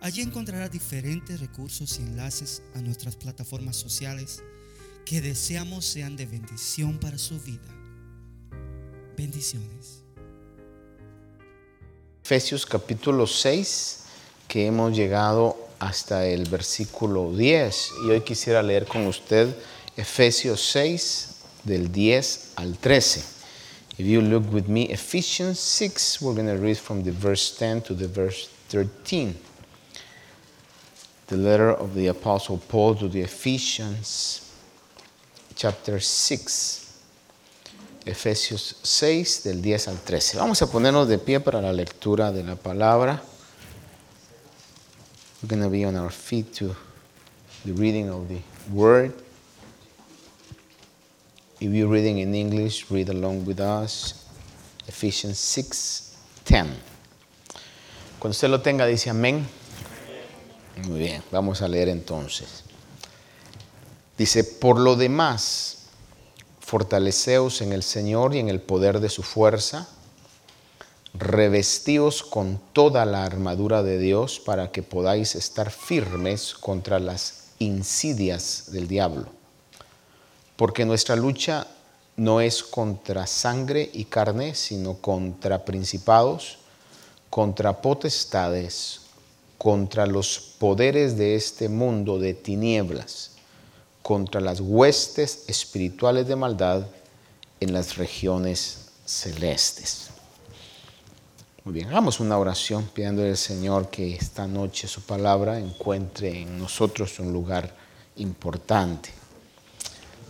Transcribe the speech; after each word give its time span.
Allí 0.00 0.22
encontrará 0.22 0.68
diferentes 0.68 1.40
recursos 1.40 1.98
y 1.98 2.02
enlaces 2.02 2.62
a 2.74 2.80
nuestras 2.80 3.16
plataformas 3.16 3.76
sociales 3.76 4.42
que 5.04 5.20
deseamos 5.20 5.84
sean 5.84 6.16
de 6.16 6.26
bendición 6.26 6.98
para 6.98 7.18
su 7.18 7.40
vida. 7.40 7.68
Bendiciones. 9.16 10.02
Efesios 12.24 12.66
capítulo 12.66 13.26
6, 13.26 14.04
que 14.48 14.66
hemos 14.66 14.96
llegado 14.96 15.56
hasta 15.78 16.26
el 16.26 16.48
versículo 16.48 17.32
10. 17.32 17.90
Y 18.04 18.10
hoy 18.10 18.20
quisiera 18.22 18.62
leer 18.62 18.84
con 18.86 19.06
usted 19.06 19.54
Efesios 19.96 20.60
6, 20.72 21.36
del 21.64 21.90
10 21.90 22.52
al 22.56 22.76
13. 22.78 23.20
If 23.98 24.06
you 24.06 24.20
look 24.20 24.52
with 24.52 24.66
me, 24.66 24.82
Ephesians 24.90 25.58
6, 25.58 26.20
we're 26.20 26.34
going 26.34 26.46
to 26.46 26.62
read 26.62 26.76
from 26.76 27.02
the 27.02 27.12
verse 27.12 27.56
10 27.56 27.82
to 27.82 27.94
the 27.94 28.06
verse 28.06 28.48
13. 28.68 29.34
The 31.28 31.36
letter 31.36 31.70
of 31.70 31.94
the 31.94 32.06
Apostle 32.06 32.58
Paul 32.68 32.94
to 32.96 33.08
the 33.08 33.22
Ephesians, 33.22 34.48
chapter 35.56 35.98
6. 35.98 36.84
Efesios 38.04 38.76
6, 38.84 39.42
del 39.42 39.60
10 39.60 39.88
al 39.88 39.96
13. 39.96 40.38
Vamos 40.38 40.62
a 40.62 40.70
ponernos 40.70 41.08
de 41.08 41.18
pie 41.18 41.40
para 41.40 41.60
la 41.60 41.72
lectura 41.72 42.30
de 42.30 42.44
la 42.44 42.54
palabra. 42.54 43.20
We're 45.42 45.48
going 45.48 45.62
to 45.62 45.68
be 45.68 45.84
on 45.84 45.96
our 45.96 46.10
feet 46.10 46.54
to 46.54 46.76
the 47.64 47.72
reading 47.72 48.08
of 48.08 48.28
the 48.28 48.38
word. 48.72 49.12
If 51.58 51.72
you're 51.72 51.88
reading 51.88 52.18
in 52.18 52.36
English, 52.36 52.88
read 52.88 53.08
along 53.08 53.44
with 53.44 53.58
us. 53.58 54.24
Ephesians 54.86 55.40
6, 55.40 56.16
10. 56.44 56.68
Cuando 58.20 58.30
usted 58.30 58.48
lo 58.48 58.60
tenga, 58.60 58.86
dice 58.86 59.10
amén. 59.10 59.44
Muy 60.84 60.98
bien, 60.98 61.22
vamos 61.32 61.62
a 61.62 61.68
leer 61.68 61.88
entonces. 61.88 62.62
Dice, 64.18 64.44
por 64.44 64.78
lo 64.78 64.94
demás, 64.94 65.86
fortaleceos 66.60 67.62
en 67.62 67.72
el 67.72 67.82
Señor 67.82 68.34
y 68.34 68.40
en 68.40 68.48
el 68.48 68.60
poder 68.60 69.00
de 69.00 69.08
su 69.08 69.22
fuerza, 69.22 69.88
revestíos 71.14 72.22
con 72.22 72.60
toda 72.74 73.06
la 73.06 73.24
armadura 73.24 73.82
de 73.82 73.98
Dios 73.98 74.38
para 74.38 74.70
que 74.70 74.82
podáis 74.82 75.34
estar 75.34 75.70
firmes 75.70 76.52
contra 76.54 76.98
las 76.98 77.44
insidias 77.58 78.64
del 78.72 78.86
diablo. 78.86 79.28
Porque 80.56 80.84
nuestra 80.84 81.16
lucha 81.16 81.66
no 82.16 82.40
es 82.42 82.62
contra 82.62 83.26
sangre 83.26 83.90
y 83.92 84.04
carne, 84.04 84.54
sino 84.54 84.98
contra 84.98 85.64
principados, 85.64 86.58
contra 87.30 87.80
potestades, 87.80 89.05
contra 89.58 90.06
los 90.06 90.38
poderes 90.58 91.16
de 91.16 91.34
este 91.34 91.68
mundo 91.68 92.18
de 92.18 92.34
tinieblas, 92.34 93.32
contra 94.02 94.40
las 94.40 94.60
huestes 94.60 95.44
espirituales 95.48 96.28
de 96.28 96.36
maldad 96.36 96.86
en 97.60 97.72
las 97.72 97.96
regiones 97.96 98.90
celestes. 99.04 100.10
Muy 101.64 101.74
bien, 101.74 101.88
hagamos 101.88 102.20
una 102.20 102.38
oración 102.38 102.88
pidiéndole 102.94 103.30
al 103.30 103.36
Señor 103.36 103.88
que 103.88 104.14
esta 104.14 104.46
noche 104.46 104.86
su 104.86 105.02
palabra 105.02 105.58
encuentre 105.58 106.42
en 106.42 106.58
nosotros 106.58 107.18
un 107.18 107.32
lugar 107.32 107.74
importante. 108.16 109.10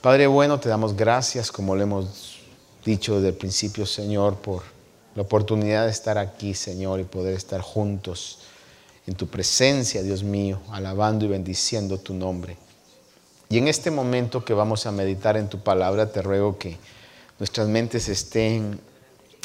Padre 0.00 0.28
bueno, 0.28 0.58
te 0.58 0.68
damos 0.68 0.96
gracias, 0.96 1.52
como 1.52 1.76
le 1.76 1.82
hemos 1.82 2.38
dicho 2.84 3.16
desde 3.16 3.28
el 3.28 3.34
principio, 3.34 3.84
Señor, 3.84 4.36
por 4.36 4.62
la 5.14 5.22
oportunidad 5.22 5.84
de 5.84 5.90
estar 5.90 6.16
aquí, 6.16 6.54
Señor, 6.54 7.00
y 7.00 7.04
poder 7.04 7.34
estar 7.34 7.60
juntos 7.60 8.38
en 9.06 9.14
tu 9.14 9.28
presencia, 9.28 10.02
Dios 10.02 10.22
mío, 10.22 10.60
alabando 10.70 11.24
y 11.24 11.28
bendiciendo 11.28 11.98
tu 11.98 12.14
nombre. 12.14 12.56
Y 13.48 13.58
en 13.58 13.68
este 13.68 13.90
momento 13.90 14.44
que 14.44 14.54
vamos 14.54 14.86
a 14.86 14.92
meditar 14.92 15.36
en 15.36 15.48
tu 15.48 15.60
palabra, 15.60 16.10
te 16.10 16.22
ruego 16.22 16.58
que 16.58 16.76
nuestras 17.38 17.68
mentes 17.68 18.08
estén 18.08 18.80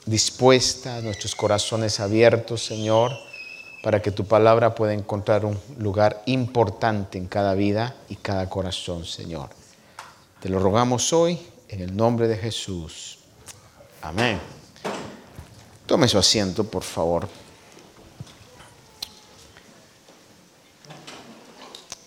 dispuestas, 0.05 1.03
nuestros 1.03 1.35
corazones 1.35 1.99
abiertos, 1.99 2.65
Señor, 2.65 3.11
para 3.83 4.01
que 4.01 4.11
tu 4.11 4.25
palabra 4.25 4.73
pueda 4.73 4.93
encontrar 4.93 5.45
un 5.45 5.59
lugar 5.77 6.23
importante 6.25 7.17
en 7.17 7.27
cada 7.27 7.53
vida 7.53 7.95
y 8.09 8.15
cada 8.15 8.49
corazón, 8.49 9.05
Señor. 9.05 9.49
Te 10.39 10.49
lo 10.49 10.59
rogamos 10.59 11.13
hoy 11.13 11.39
en 11.69 11.81
el 11.81 11.95
nombre 11.95 12.27
de 12.27 12.37
Jesús. 12.37 13.19
Amén. 14.01 14.39
Tome 15.85 16.07
su 16.07 16.17
asiento, 16.17 16.63
por 16.63 16.83
favor. 16.83 17.27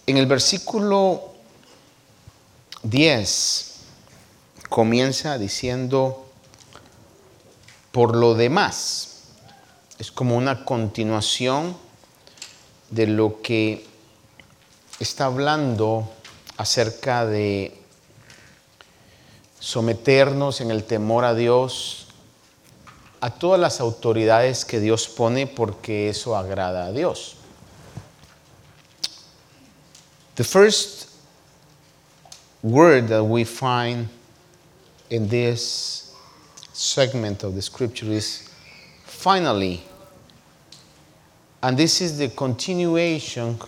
En 0.06 0.19
el 0.19 0.26
versículo 0.26 1.32
10 2.82 3.75
comienza 4.69 5.38
diciendo, 5.38 6.26
por 7.91 8.15
lo 8.15 8.34
demás, 8.34 9.22
es 9.98 10.12
como 10.12 10.37
una 10.37 10.66
continuación 10.66 11.75
de 12.91 13.06
lo 13.06 13.41
que 13.41 13.87
está 15.00 15.25
hablando 15.25 16.10
acerca 16.59 17.25
de 17.25 17.81
someternos 19.59 20.60
en 20.60 20.71
el 20.71 20.84
temor 20.84 21.25
a 21.25 21.34
Dios, 21.34 22.09
a 23.22 23.31
todas 23.31 23.59
las 23.59 23.81
autoridades 23.81 24.66
que 24.66 24.81
Dios 24.81 25.09
pone 25.09 25.47
porque 25.47 26.10
eso 26.10 26.36
agrada 26.36 26.84
a 26.84 26.92
Dios. 26.92 27.38
The 30.37 30.43
first 30.43 31.11
word 32.61 33.06
that 33.09 33.22
we 33.22 33.45
find 33.45 34.09
in 35.09 35.28
this 35.28 36.12
segment 36.72 37.45
of 37.45 37.55
the 37.55 37.62
scripture 37.62 38.06
is 38.06 38.50
finally. 39.05 39.84
And 41.62 41.77
this 41.77 42.00
is 42.00 42.19
the 42.19 42.28
continuation 42.31 43.59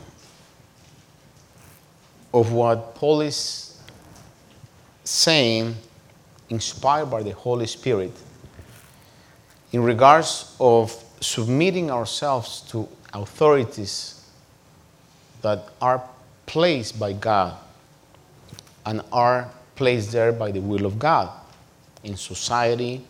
of 2.35 2.53
what 2.53 2.97
Paul 2.97 3.21
is 3.21 3.81
saying, 5.05 5.77
inspired 6.51 7.07
by 7.07 7.23
the 7.23 7.31
Holy 7.31 7.67
Spirit, 7.67 8.13
in 9.71 9.85
regards 9.85 10.57
of 10.59 10.93
submitting 11.21 11.93
ourselves 11.93 12.63
to 12.71 12.89
authorities 13.15 14.29
that 15.43 15.69
are 15.81 16.03
placed 16.47 16.99
by 16.99 17.13
God 17.13 17.57
and 18.85 19.03
are 19.13 19.51
placed 19.75 20.13
there 20.13 20.33
by 20.33 20.51
the 20.51 20.61
will 20.61 20.87
of 20.87 20.99
God 20.99 21.29
in 22.03 22.17
society, 22.17 23.05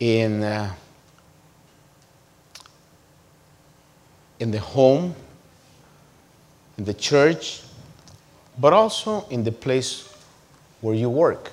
in, 0.00 0.42
uh, 0.42 0.74
in 4.40 4.50
the 4.50 4.58
home, 4.58 5.14
in 6.76 6.84
the 6.84 6.94
church, 6.94 7.62
but 8.58 8.72
also 8.72 9.26
in 9.30 9.44
the 9.44 9.52
place 9.52 10.12
where 10.80 10.94
you 10.94 11.08
work. 11.08 11.52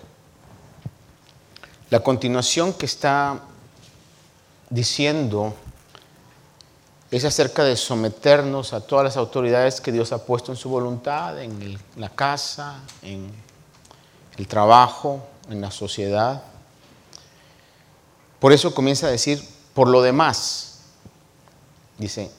La 1.89 1.99
continuación 1.99 2.73
que 2.77 2.85
está 2.85 3.39
diciendo 4.69 5.53
es 7.09 7.23
acerca 7.23 7.63
de 7.63 7.77
someternos 7.77 8.73
a 8.73 8.81
todas 8.81 9.05
las 9.05 9.17
autoridades 9.17 9.79
que 9.79 9.91
Dios 9.91 10.11
ha 10.11 10.25
puesto 10.25 10.51
en 10.51 10.57
su 10.57 10.69
voluntad, 10.69 11.41
en 11.41 11.77
la 11.95 12.09
casa, 12.09 12.81
en 13.01 13.31
el 14.37 14.47
trabajo, 14.47 15.25
en 15.49 15.61
la 15.61 15.71
sociedad. 15.71 16.43
Por 18.39 18.51
eso 18.51 18.75
comienza 18.75 19.07
a 19.07 19.11
decir, 19.11 19.41
por 19.73 19.87
lo 19.87 20.01
demás, 20.01 20.79
dice, 21.97 22.29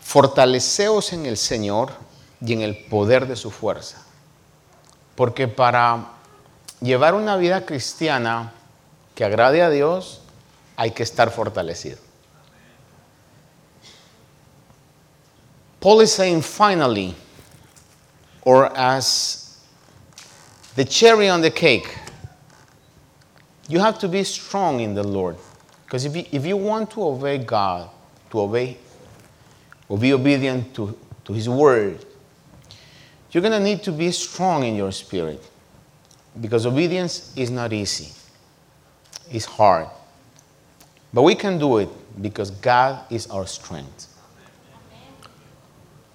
fortaleceos 0.00 1.12
en 1.12 1.24
el 1.24 1.38
Señor 1.38 1.92
y 2.40 2.52
en 2.52 2.60
el 2.60 2.76
poder 2.76 3.26
de 3.26 3.36
su 3.36 3.50
fuerza. 3.50 4.02
Porque 5.14 5.48
para 5.48 6.12
llevar 6.80 7.14
una 7.14 7.36
vida 7.36 7.64
cristiana 7.64 8.52
que 9.14 9.24
agrade 9.24 9.62
a 9.62 9.70
Dios, 9.70 10.20
hay 10.76 10.92
que 10.92 11.02
estar 11.02 11.30
fortalecido. 11.30 12.07
Paul 15.80 16.00
is 16.00 16.12
saying 16.12 16.42
finally, 16.42 17.14
or 18.42 18.76
as 18.76 19.60
the 20.74 20.84
cherry 20.84 21.28
on 21.28 21.40
the 21.40 21.50
cake, 21.50 21.96
you 23.68 23.78
have 23.78 23.98
to 24.00 24.08
be 24.08 24.24
strong 24.24 24.80
in 24.80 24.94
the 24.94 25.04
Lord. 25.04 25.36
Because 25.84 26.04
if 26.04 26.16
you, 26.16 26.24
if 26.32 26.44
you 26.44 26.56
want 26.56 26.90
to 26.92 27.02
obey 27.02 27.38
God, 27.38 27.90
to 28.30 28.40
obey, 28.40 28.78
or 29.88 29.98
be 29.98 30.12
obedient 30.12 30.74
to, 30.74 30.96
to 31.24 31.32
His 31.32 31.48
word, 31.48 32.04
you're 33.30 33.42
going 33.42 33.52
to 33.52 33.60
need 33.60 33.82
to 33.84 33.92
be 33.92 34.10
strong 34.10 34.64
in 34.64 34.74
your 34.74 34.90
spirit. 34.90 35.42
Because 36.40 36.66
obedience 36.66 37.32
is 37.36 37.50
not 37.50 37.72
easy, 37.72 38.12
it's 39.30 39.44
hard. 39.44 39.88
But 41.12 41.22
we 41.22 41.34
can 41.34 41.58
do 41.58 41.78
it 41.78 41.88
because 42.20 42.50
God 42.50 43.04
is 43.10 43.26
our 43.28 43.46
strength. 43.46 44.07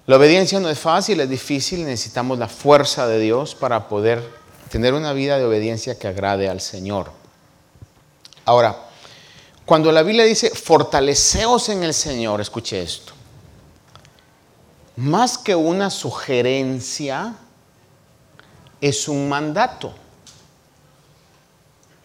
La 0.06 0.16
obediencia 0.16 0.60
no 0.60 0.68
es 0.68 0.78
fácil, 0.78 1.20
es 1.20 1.30
difícil, 1.30 1.84
necesitamos 1.84 2.38
la 2.38 2.48
fuerza 2.48 3.06
de 3.06 3.18
Dios 3.18 3.54
para 3.54 3.88
poder 3.88 4.22
tener 4.68 4.92
una 4.92 5.14
vida 5.14 5.38
de 5.38 5.44
obediencia 5.44 5.98
que 5.98 6.08
agrade 6.08 6.48
al 6.48 6.60
Señor. 6.60 7.10
Ahora, 8.44 8.76
cuando 9.64 9.90
la 9.92 10.02
Biblia 10.02 10.24
dice 10.24 10.50
fortaleceos 10.50 11.70
en 11.70 11.84
el 11.84 11.94
Señor, 11.94 12.42
escuche 12.42 12.82
esto, 12.82 13.14
más 14.96 15.38
que 15.38 15.54
una 15.54 15.88
sugerencia, 15.88 17.36
es 18.82 19.08
un 19.08 19.26
mandato. 19.26 19.94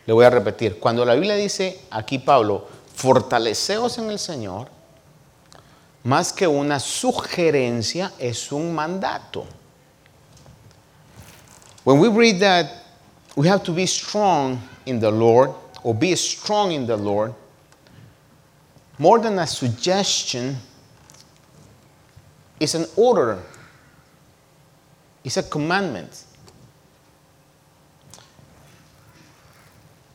Le 0.06 0.14
voy 0.14 0.24
a 0.24 0.30
repetir, 0.30 0.80
cuando 0.80 1.04
la 1.04 1.16
Biblia 1.16 1.36
dice 1.36 1.82
aquí 1.92 2.18
Pablo, 2.18 2.66
fortaleceos 2.96 3.98
en 3.98 4.10
el 4.10 4.20
Señor, 4.20 4.70
más 6.10 6.34
que 6.34 6.48
una 6.48 6.80
sugerencia, 6.80 8.12
es 8.18 8.52
un 8.52 8.74
mandato. 8.74 9.46
When 11.84 12.00
we 12.00 12.08
read 12.08 12.40
that 12.40 12.84
we 13.36 13.48
have 13.48 13.64
to 13.66 13.72
be 13.72 13.86
strong 13.86 14.60
in 14.88 15.00
the 15.00 15.12
Lord, 15.12 15.52
or 15.84 15.94
be 15.94 16.16
strong 16.16 16.72
in 16.72 16.88
the 16.88 16.98
Lord, 16.98 17.36
more 18.98 19.20
than 19.20 19.38
a 19.38 19.46
suggestion, 19.46 20.58
is 22.60 22.74
an 22.74 22.88
order, 22.96 23.44
it's 25.24 25.38
a 25.38 25.44
commandment. 25.44 26.24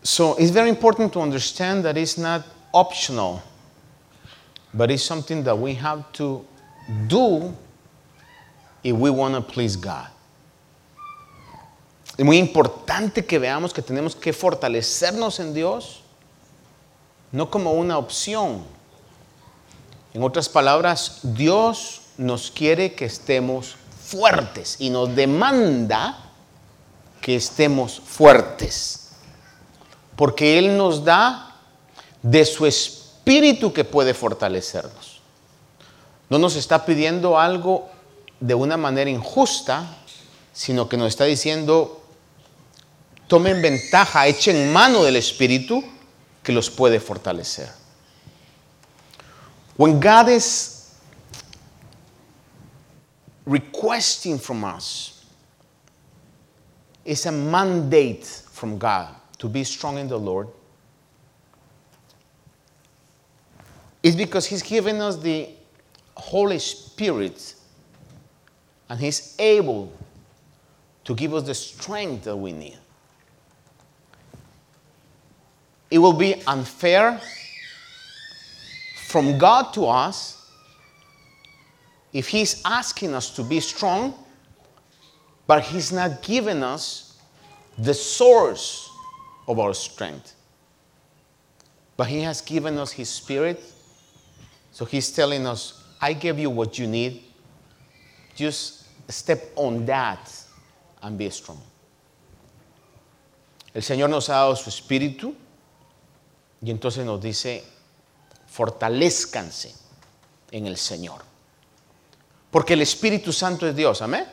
So 0.02 0.34
it's 0.34 0.50
very 0.50 0.70
important 0.70 1.12
to 1.12 1.20
understand 1.20 1.84
that 1.84 1.96
it's 1.96 2.18
not 2.18 2.44
optional 2.72 3.40
but 4.74 4.90
it's 4.90 5.04
something 5.04 5.44
that 5.44 5.56
we 5.56 5.74
have 5.74 6.04
to 6.12 6.44
do 7.06 7.54
if 8.82 8.94
we 8.94 9.08
want 9.08 9.34
to 9.34 9.40
please 9.40 9.76
God. 9.76 10.08
Es 12.18 12.24
muy 12.24 12.38
importante 12.38 13.24
que 13.24 13.38
veamos 13.38 13.72
que 13.72 13.82
tenemos 13.82 14.14
que 14.14 14.32
fortalecernos 14.32 15.40
en 15.40 15.54
Dios, 15.54 16.02
no 17.32 17.50
como 17.50 17.72
una 17.72 17.98
opción. 17.98 18.62
En 20.12 20.22
otras 20.22 20.48
palabras, 20.48 21.20
Dios 21.22 22.02
nos 22.16 22.50
quiere 22.50 22.94
que 22.94 23.06
estemos 23.06 23.76
fuertes 24.00 24.76
y 24.78 24.90
nos 24.90 25.14
demanda 25.14 26.18
que 27.20 27.34
estemos 27.36 28.00
fuertes, 28.00 29.12
porque 30.14 30.58
Él 30.58 30.76
nos 30.76 31.04
da 31.04 31.56
de 32.22 32.44
su 32.44 32.66
espíritu 32.66 33.03
espíritu 33.24 33.72
que 33.72 33.84
puede 33.84 34.12
fortalecernos. 34.12 35.22
No 36.28 36.38
nos 36.38 36.56
está 36.56 36.84
pidiendo 36.84 37.38
algo 37.38 37.88
de 38.38 38.54
una 38.54 38.76
manera 38.76 39.08
injusta, 39.08 39.96
sino 40.52 40.90
que 40.90 40.98
nos 40.98 41.08
está 41.08 41.24
diciendo, 41.24 42.02
tomen 43.26 43.62
ventaja, 43.62 44.26
echen 44.26 44.70
mano 44.74 45.02
del 45.02 45.16
espíritu 45.16 45.82
que 46.42 46.52
los 46.52 46.68
puede 46.68 47.00
fortalecer. 47.00 47.72
When 49.78 49.98
God 49.98 50.28
is 50.28 50.92
requesting 53.46 54.38
from 54.38 54.64
us, 54.64 55.24
it's 57.06 57.24
a 57.24 57.32
mandate 57.32 58.26
from 58.52 58.78
God 58.78 59.14
to 59.38 59.48
be 59.48 59.64
strong 59.64 59.96
in 59.96 60.08
the 60.08 60.18
Lord 60.18 60.48
is 64.04 64.14
because 64.14 64.44
He's 64.44 64.62
given 64.62 65.00
us 65.00 65.16
the 65.16 65.48
Holy 66.14 66.58
Spirit 66.58 67.54
and 68.88 69.00
He's 69.00 69.34
able 69.38 69.90
to 71.04 71.14
give 71.14 71.32
us 71.34 71.44
the 71.44 71.54
strength 71.54 72.24
that 72.24 72.36
we 72.36 72.52
need. 72.52 72.78
It 75.90 75.98
will 75.98 76.12
be 76.12 76.42
unfair 76.46 77.18
from 79.06 79.38
God 79.38 79.72
to 79.72 79.86
us 79.86 80.50
if 82.12 82.28
He's 82.28 82.60
asking 82.64 83.14
us 83.14 83.30
to 83.36 83.42
be 83.42 83.58
strong, 83.58 84.14
but 85.46 85.62
He's 85.62 85.92
not 85.92 86.22
giving 86.22 86.62
us 86.62 87.16
the 87.78 87.94
source 87.94 88.90
of 89.48 89.58
our 89.58 89.72
strength. 89.72 90.34
But 91.96 92.08
He 92.08 92.20
has 92.20 92.42
given 92.42 92.76
us 92.76 92.92
His 92.92 93.08
Spirit 93.08 93.62
so 94.74 94.84
he's 94.84 95.12
telling 95.12 95.46
us, 95.46 95.84
I 96.00 96.14
gave 96.14 96.36
you 96.40 96.50
what 96.50 96.80
you 96.80 96.88
need. 96.88 97.22
Just 98.34 98.86
step 99.08 99.52
on 99.54 99.86
that 99.86 100.28
and 101.00 101.16
be 101.16 101.30
strong. 101.30 101.60
El 103.72 103.82
Señor 103.82 104.10
nos 104.10 104.26
ha 104.26 104.32
dado 104.32 104.56
su 104.56 104.68
espíritu 104.68 105.32
y 106.60 106.70
entonces 106.72 107.04
nos 107.06 107.20
dice, 107.20 107.62
fortalezcanse 108.48 109.72
en 110.50 110.66
el 110.66 110.76
Señor. 110.76 111.20
Porque 112.50 112.72
el 112.72 112.80
Espíritu 112.80 113.32
Santo 113.32 113.68
es 113.68 113.76
Dios, 113.76 114.00
amén. 114.00 114.26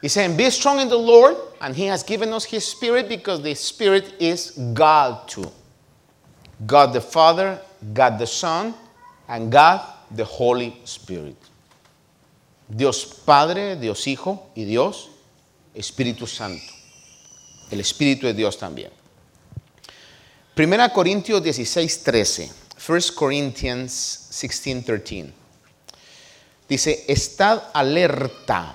He's 0.00 0.14
saying, 0.14 0.34
be 0.34 0.48
strong 0.50 0.80
in 0.80 0.88
the 0.88 0.98
Lord, 0.98 1.36
and 1.60 1.76
He 1.76 1.84
has 1.86 2.02
given 2.02 2.32
us 2.32 2.44
His 2.46 2.66
Spirit 2.66 3.06
because 3.08 3.42
the 3.42 3.54
Spirit 3.54 4.14
is 4.18 4.52
God 4.72 5.28
too. 5.28 5.50
God 6.66 6.94
the 6.94 7.02
Father, 7.02 7.60
God 7.92 8.18
the 8.18 8.26
Son, 8.26 8.74
and 9.28 9.52
God 9.52 9.80
the 10.14 10.24
Holy 10.24 10.80
Spirit. 10.84 11.36
Dios 12.68 13.04
Padre, 13.24 13.76
Dios 13.76 14.06
Hijo 14.06 14.50
y 14.54 14.64
Dios 14.64 15.10
Espíritu 15.74 16.26
Santo. 16.26 16.72
El 17.70 17.80
Espíritu 17.80 18.26
de 18.26 18.34
Dios 18.34 18.58
también. 18.58 18.90
Primera 20.54 20.92
Corintios 20.92 21.42
16, 21.42 22.04
13. 22.04 22.52
1 22.86 23.00
Corinthians 23.14 24.28
16, 24.30 24.84
13. 24.84 25.32
Dice, 26.68 27.04
estad 27.08 27.62
alerta, 27.74 28.74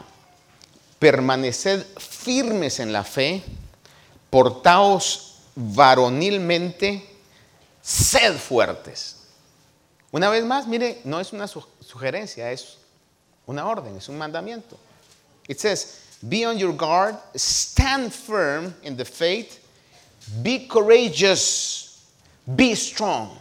permaneced 1.00 1.86
firmes 1.98 2.80
en 2.80 2.92
la 2.92 3.04
fe, 3.04 3.42
portaos 4.30 5.36
varonilmente, 5.56 7.08
sed 7.82 8.38
fuertes. 8.38 9.19
Una 10.12 10.30
vez 10.30 10.44
más, 10.44 10.68
mire, 10.68 11.02
no 11.06 11.20
es 11.20 11.32
una 11.34 11.48
sugerencia, 11.48 12.52
es 12.52 12.78
una 13.48 13.68
orden, 13.68 13.96
es 13.96 14.10
un 14.10 14.18
mandamiento. 14.18 14.78
It 15.48 15.60
says, 15.60 16.02
be 16.28 16.46
on 16.46 16.58
your 16.58 16.74
guard, 16.74 17.16
stand 17.36 18.14
firm 18.14 18.74
in 18.84 18.98
the 18.98 19.06
faith, 19.06 19.66
be 20.42 20.68
courageous, 20.68 22.08
be 22.56 22.76
strong. 22.76 23.38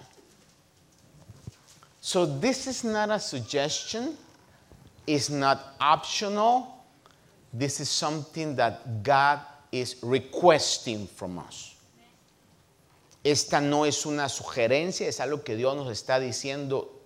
So 2.01 2.25
this 2.25 2.67
is 2.67 2.85
not 2.85 3.11
a 3.11 3.19
suggestion, 3.19 4.17
it's 5.07 5.31
not 5.31 5.75
optional. 5.81 6.75
This 7.53 7.81
is 7.81 7.89
something 7.89 8.57
that 8.57 9.03
God 9.03 9.41
is 9.73 9.97
requesting 10.03 11.07
from 11.07 11.39
us. 11.39 11.75
Esta 13.25 13.61
no 13.61 13.85
es 13.85 14.07
una 14.07 14.29
sugerencia, 14.29 15.09
es 15.09 15.21
algo 15.21 15.43
que 15.43 15.57
Dios 15.57 15.77
nos 15.77 15.91
está 15.91 16.21
diciendo, 16.21 17.01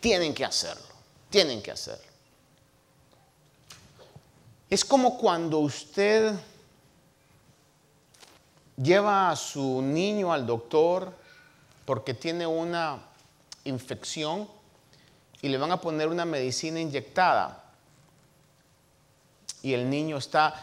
tienen 0.00 0.34
que 0.34 0.44
hacerlo, 0.44 0.86
tienen 1.28 1.62
que 1.62 1.70
hacerlo. 1.70 2.10
Es 4.68 4.84
como 4.84 5.18
cuando 5.18 5.58
usted 5.58 6.32
lleva 8.76 9.30
a 9.30 9.36
su 9.36 9.82
niño 9.82 10.32
al 10.32 10.46
doctor 10.46 11.12
porque 11.84 12.14
tiene 12.14 12.46
una 12.46 13.04
infección 13.64 14.48
y 15.42 15.48
le 15.48 15.58
van 15.58 15.72
a 15.72 15.80
poner 15.80 16.08
una 16.08 16.24
medicina 16.24 16.80
inyectada 16.80 17.64
y 19.62 19.74
el 19.74 19.90
niño 19.90 20.16
está 20.16 20.62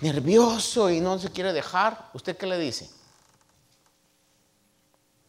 nervioso 0.00 0.90
y 0.90 1.00
no 1.00 1.18
se 1.18 1.30
quiere 1.30 1.52
dejar, 1.52 2.10
¿usted 2.14 2.36
qué 2.36 2.46
le 2.46 2.58
dice? 2.58 2.90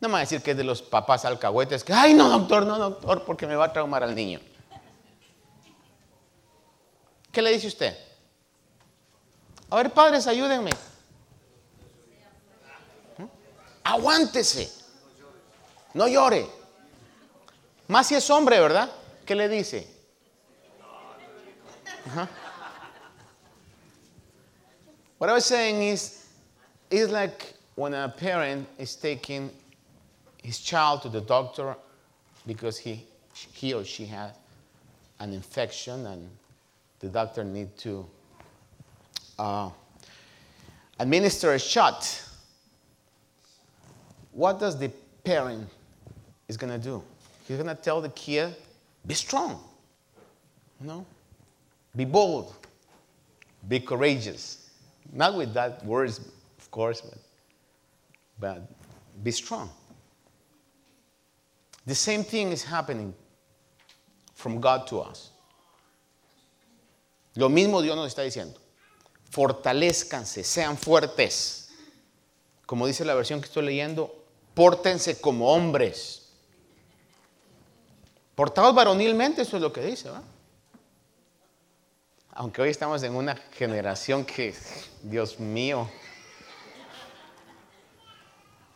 No 0.03 0.10
me 0.10 0.13
va 0.15 0.17
a 0.17 0.22
decir 0.24 0.41
que 0.41 0.51
es 0.51 0.57
de 0.57 0.65
los 0.65 0.81
papás 0.81 1.24
alcahuetes, 1.24 1.81
que, 1.81 1.93
ay, 1.93 2.13
no, 2.13 2.27
doctor, 2.27 2.65
no, 2.65 2.77
doctor, 2.77 3.24
porque 3.24 3.48
me 3.48 3.55
va 3.55 3.63
a 3.67 3.72
traumar 3.72 4.03
al 4.03 4.13
niño. 4.13 4.41
¿Qué 7.31 7.41
le 7.41 7.53
dice 7.53 7.67
usted? 7.67 7.98
A 9.69 9.77
ver, 9.77 9.91
padres, 9.91 10.27
ayúdenme. 10.27 10.72
¿Mm? 13.17 13.24
Aguántese. 13.86 14.69
No 15.93 16.10
llore. 16.10 16.50
Más 17.88 18.05
si 18.05 18.15
es 18.15 18.29
hombre, 18.29 18.60
¿verdad? 18.60 18.91
¿Qué 19.25 19.36
le 19.36 19.48
dice? 19.48 19.88
What 25.17 25.29
I 25.29 25.33
was 25.33 25.45
saying 25.45 25.81
is, 25.81 26.25
it's 26.91 27.10
like 27.10 27.55
when 27.75 27.93
a 27.93 28.10
parent 28.10 28.67
is 28.77 28.98
taking 28.98 29.62
his 30.43 30.59
child 30.59 31.01
to 31.01 31.09
the 31.09 31.21
doctor 31.21 31.75
because 32.45 32.77
he, 32.77 33.05
he 33.53 33.73
or 33.73 33.83
she 33.83 34.05
has 34.05 34.31
an 35.19 35.33
infection 35.33 36.05
and 36.05 36.29
the 37.00 37.07
doctor 37.07 37.43
need 37.43 37.75
to 37.77 38.05
uh, 39.39 39.69
administer 41.00 41.53
a 41.53 41.59
shot. 41.59 42.21
What 44.31 44.59
does 44.59 44.77
the 44.77 44.89
parent 45.23 45.67
is 46.47 46.57
going 46.57 46.73
to 46.73 46.79
do? 46.79 47.01
He's 47.47 47.57
going 47.57 47.73
to 47.73 47.81
tell 47.81 48.01
the 48.01 48.09
kid, 48.09 48.55
be 49.05 49.13
strong, 49.13 49.62
you 50.81 50.88
know, 50.88 51.05
be 51.95 52.05
bold, 52.05 52.53
be 53.67 53.79
courageous. 53.79 54.69
Not 55.12 55.35
with 55.35 55.53
that 55.53 55.85
words, 55.85 56.19
of 56.57 56.71
course, 56.71 57.01
but, 57.01 57.19
but 58.39 59.23
be 59.23 59.31
strong. 59.31 59.69
The 61.85 61.95
same 61.95 62.23
thing 62.23 62.51
is 62.51 62.63
happening 62.63 63.13
from 64.33 64.59
God 64.59 64.87
to 64.87 65.01
us. 65.01 65.31
Lo 67.35 67.49
mismo 67.49 67.81
Dios 67.81 67.95
nos 67.95 68.07
está 68.07 68.21
diciendo. 68.21 68.59
Fortalezcanse, 69.29 70.43
sean 70.43 70.77
fuertes. 70.77 71.71
Como 72.65 72.87
dice 72.87 73.03
la 73.03 73.15
versión 73.15 73.41
que 73.41 73.47
estoy 73.47 73.65
leyendo, 73.65 74.13
pórtense 74.53 75.19
como 75.19 75.51
hombres. 75.51 76.29
Portados 78.35 78.73
varonilmente, 78.73 79.41
eso 79.41 79.57
es 79.57 79.61
lo 79.61 79.73
que 79.73 79.81
dice. 79.81 80.09
Aunque 82.31 82.61
hoy 82.61 82.69
estamos 82.69 83.03
en 83.03 83.15
una 83.15 83.35
generación 83.35 84.25
que, 84.25 84.55
Dios 85.03 85.39
mío, 85.39 85.89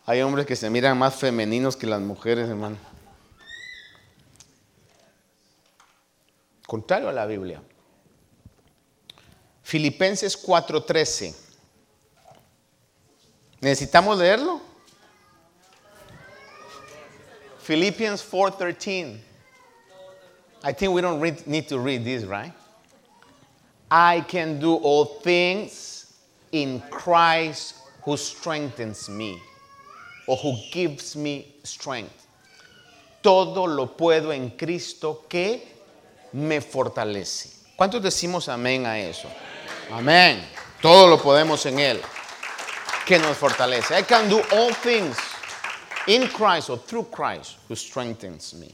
hay 0.05 0.21
hombres 0.21 0.45
que 0.45 0.55
se 0.55 0.69
miran 0.69 0.97
más 0.97 1.15
femeninos 1.15 1.75
que 1.75 1.87
las 1.87 2.01
mujeres, 2.01 2.49
hermano. 2.49 2.77
A 6.89 7.11
la 7.11 7.25
Biblia. 7.25 7.61
Filipenses 9.63 10.35
4:13. 10.35 11.33
¿Necesitamos 13.61 14.17
leerlo? 14.17 14.61
Philippians 17.59 18.21
4:13. 18.21 19.19
I 20.63 20.73
think 20.73 20.93
we 20.93 21.01
don't 21.01 21.19
read, 21.19 21.45
need 21.45 21.67
to 21.67 21.79
read 21.79 22.03
this, 22.03 22.23
right? 22.23 22.53
I 23.91 24.21
can 24.21 24.59
do 24.59 24.75
all 24.75 25.05
things 25.21 26.13
in 26.51 26.81
Christ 26.89 27.75
who 28.03 28.17
strengthens 28.17 29.09
me 29.09 29.41
or 30.27 30.37
who 30.37 30.55
gives 30.71 31.15
me 31.15 31.55
strength. 31.63 32.27
Todo 33.21 33.65
lo 33.65 33.87
puedo 33.87 34.33
en 34.33 34.51
Cristo 34.51 35.25
que 35.27 35.61
me 36.37 36.61
fortalece. 36.61 37.49
¿Cuántos 37.75 38.01
decimos 38.01 38.47
amén 38.47 38.85
a 38.85 38.99
eso? 38.99 39.27
Amén. 39.91 40.47
Todo 40.81 41.07
lo 41.07 41.21
podemos 41.21 41.65
en 41.65 41.79
Él 41.79 42.01
que 43.05 43.17
nos 43.17 43.37
fortalece. 43.37 43.97
I 43.97 44.03
can 44.03 44.29
do 44.29 44.41
all 44.51 44.71
things 44.73 45.17
in 46.07 46.27
Christ 46.27 46.69
or 46.69 46.77
through 46.77 47.05
Christ 47.05 47.57
who 47.67 47.75
strengthens 47.75 48.53
me. 48.53 48.71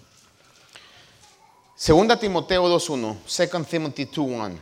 Segunda 1.76 2.18
Timoteo 2.18 2.68
2.1, 2.68 3.18
2 3.26 3.66
Timothy 3.66 4.06
2.1. 4.06 4.58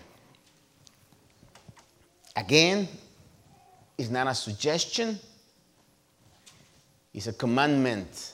Again, 2.35 2.87
it's 3.97 4.09
not 4.09 4.27
a 4.27 4.35
suggestion, 4.35 5.19
it's 7.13 7.27
a 7.27 7.33
commandment. 7.33 8.33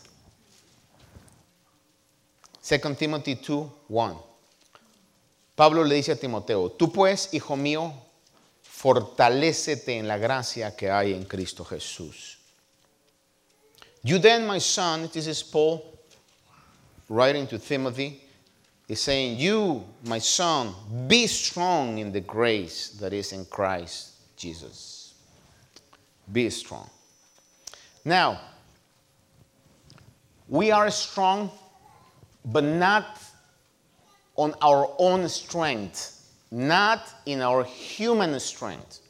2 2.64 2.96
Timothy 2.96 3.36
2, 3.36 3.72
1. 3.88 4.18
Pablo 5.58 5.84
le 5.84 5.96
dice 5.96 6.12
a 6.12 6.16
Timoteo, 6.16 6.70
tú 6.70 6.92
pues, 6.92 7.34
hijo 7.34 7.56
mío, 7.56 7.92
fortalécete 8.62 9.98
en 9.98 10.08
la 10.08 10.20
gracia 10.20 10.76
que 10.76 10.92
hay 10.92 11.16
en 11.16 11.26
Cristo 11.26 11.66
Jesús. 11.66 12.38
You 14.04 14.20
then, 14.20 14.46
my 14.46 14.60
son, 14.60 15.10
this 15.12 15.26
is 15.26 15.42
Paul 15.42 15.84
writing 17.10 17.48
to 17.48 17.58
Timothy, 17.58 18.22
is 18.88 19.02
saying, 19.02 19.40
You, 19.40 19.84
my 20.04 20.20
son, 20.20 20.76
be 21.08 21.26
strong 21.26 21.98
in 21.98 22.12
the 22.12 22.22
grace 22.22 22.90
that 23.00 23.12
is 23.12 23.34
in 23.34 23.44
Christ 23.46 24.12
Jesus. 24.38 25.16
Be 26.32 26.52
strong. 26.52 26.88
Now, 28.06 28.40
we 30.48 30.70
are 30.70 30.92
strong, 30.92 31.50
but 32.46 32.64
not 32.64 33.20
on 34.38 34.56
our 34.62 34.89
own 35.00 35.27
strength, 35.27 36.22
not 36.51 37.01
in 37.25 37.41
our 37.41 37.65
human 37.65 38.39
strength. 38.39 39.01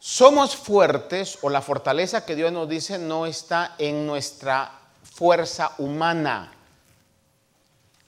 Somos 0.00 0.56
fuertes 0.56 1.38
o 1.42 1.50
la 1.50 1.60
fortaleza 1.60 2.24
que 2.24 2.34
Dios 2.34 2.52
nos 2.52 2.68
dice 2.68 2.98
no 2.98 3.26
está 3.26 3.74
en 3.78 4.06
nuestra 4.06 4.72
fuerza 5.02 5.72
humana. 5.78 6.52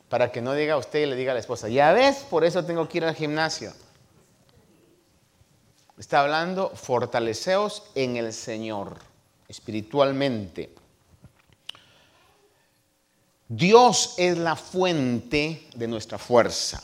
Para 0.08 0.32
que 0.32 0.40
no 0.40 0.54
diga 0.54 0.76
usted 0.76 1.00
y 1.00 1.06
le 1.06 1.14
diga 1.14 1.32
a 1.32 1.34
la 1.34 1.40
esposa, 1.40 1.68
ya 1.68 1.92
ves, 1.92 2.24
por 2.28 2.44
eso 2.44 2.64
tengo 2.64 2.88
que 2.88 2.98
ir 2.98 3.04
al 3.04 3.14
gimnasio. 3.14 3.72
Está 5.98 6.20
hablando, 6.20 6.70
fortaleceos 6.70 7.84
en 7.94 8.16
el 8.16 8.32
Señor, 8.32 8.96
espiritualmente. 9.46 10.74
Dios 13.52 14.14
es 14.16 14.38
la 14.38 14.54
fuente 14.54 15.66
de 15.74 15.88
nuestra 15.88 16.18
fuerza. 16.18 16.80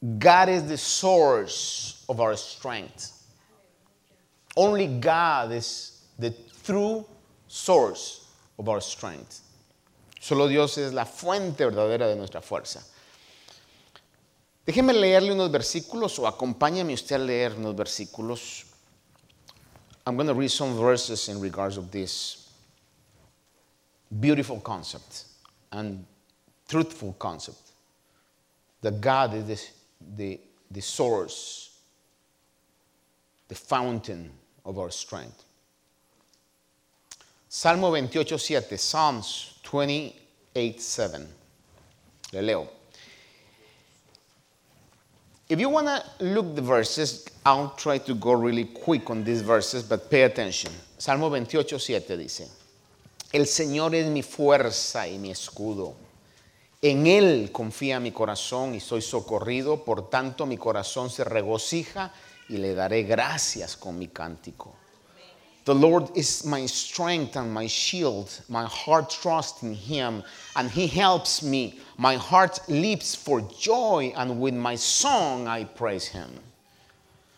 God 0.00 0.48
is 0.48 0.68
the 0.68 0.78
source 0.78 2.04
of 2.08 2.20
our 2.20 2.36
strength. 2.36 3.10
Only 4.56 4.86
God 4.86 5.50
is 5.50 6.04
the 6.16 6.32
true 6.62 7.04
source 7.48 8.24
of 8.56 8.68
our 8.68 8.80
strength. 8.80 9.40
Solo 10.20 10.46
Dios 10.46 10.78
es 10.78 10.92
la 10.92 11.04
fuente 11.04 11.64
verdadera 11.64 12.06
de 12.06 12.14
nuestra 12.14 12.40
fuerza. 12.40 12.80
Déjeme 14.64 14.92
leerle 14.92 15.32
unos 15.32 15.50
versículos 15.50 16.16
o 16.20 16.28
acompáñame 16.28 16.94
usted 16.94 17.16
a 17.16 17.18
leer 17.18 17.52
unos 17.56 17.74
versículos. 17.74 18.64
I'm 20.06 20.14
going 20.14 20.28
to 20.28 20.34
read 20.34 20.52
some 20.52 20.78
verses 20.78 21.28
in 21.28 21.40
regards 21.40 21.76
of 21.76 21.90
this 21.90 22.48
beautiful 24.20 24.60
concept 24.60 25.33
and 25.74 26.04
truthful 26.68 27.14
concept 27.18 27.58
that 28.80 29.00
God 29.00 29.34
is 29.34 29.46
the, 29.46 30.16
the, 30.16 30.40
the 30.70 30.80
source, 30.80 31.78
the 33.48 33.54
fountain 33.54 34.30
of 34.64 34.78
our 34.78 34.90
strength. 34.90 35.44
Salmo 37.48 37.90
28, 37.90 38.40
7, 38.40 38.78
Psalms 38.78 39.58
28, 39.62 40.80
7. 40.80 41.28
Le 42.32 42.42
leo. 42.42 42.68
If 45.48 45.60
you 45.60 45.68
want 45.68 45.86
to 45.86 46.24
look 46.24 46.54
the 46.54 46.62
verses, 46.62 47.28
I'll 47.46 47.70
try 47.70 47.98
to 47.98 48.14
go 48.14 48.32
really 48.32 48.64
quick 48.64 49.08
on 49.10 49.22
these 49.22 49.42
verses, 49.42 49.82
but 49.82 50.10
pay 50.10 50.22
attention. 50.22 50.72
Salmo 50.98 51.28
28, 51.28 51.80
7 51.80 52.18
dice, 52.18 52.63
El 53.34 53.48
Señor 53.48 53.96
es 53.96 54.06
mi 54.06 54.22
fuerza 54.22 55.08
y 55.08 55.18
mi 55.18 55.32
escudo. 55.32 55.96
En 56.80 57.04
Él 57.04 57.50
confía 57.50 57.98
mi 57.98 58.12
corazón 58.12 58.76
y 58.76 58.80
soy 58.80 59.02
socorrido, 59.02 59.84
por 59.84 60.08
tanto 60.08 60.46
mi 60.46 60.56
corazón 60.56 61.10
se 61.10 61.24
regocija 61.24 62.14
y 62.48 62.58
le 62.58 62.76
daré 62.76 63.02
gracias 63.02 63.76
con 63.76 63.98
mi 63.98 64.06
cántico. 64.06 64.72
The 65.64 65.74
Lord 65.74 66.12
is 66.14 66.44
my 66.44 66.64
strength 66.68 67.36
and 67.36 67.52
my 67.52 67.66
shield. 67.66 68.28
My 68.48 68.66
heart 68.66 69.10
trusts 69.10 69.64
in 69.64 69.74
Him, 69.74 70.22
and 70.54 70.70
He 70.70 70.86
helps 70.86 71.42
me. 71.42 71.80
My 71.98 72.14
heart 72.14 72.60
leaps 72.68 73.16
for 73.16 73.40
joy, 73.58 74.12
and 74.16 74.40
with 74.40 74.54
my 74.54 74.76
song 74.76 75.48
I 75.48 75.64
praise 75.64 76.06
Him. 76.06 76.30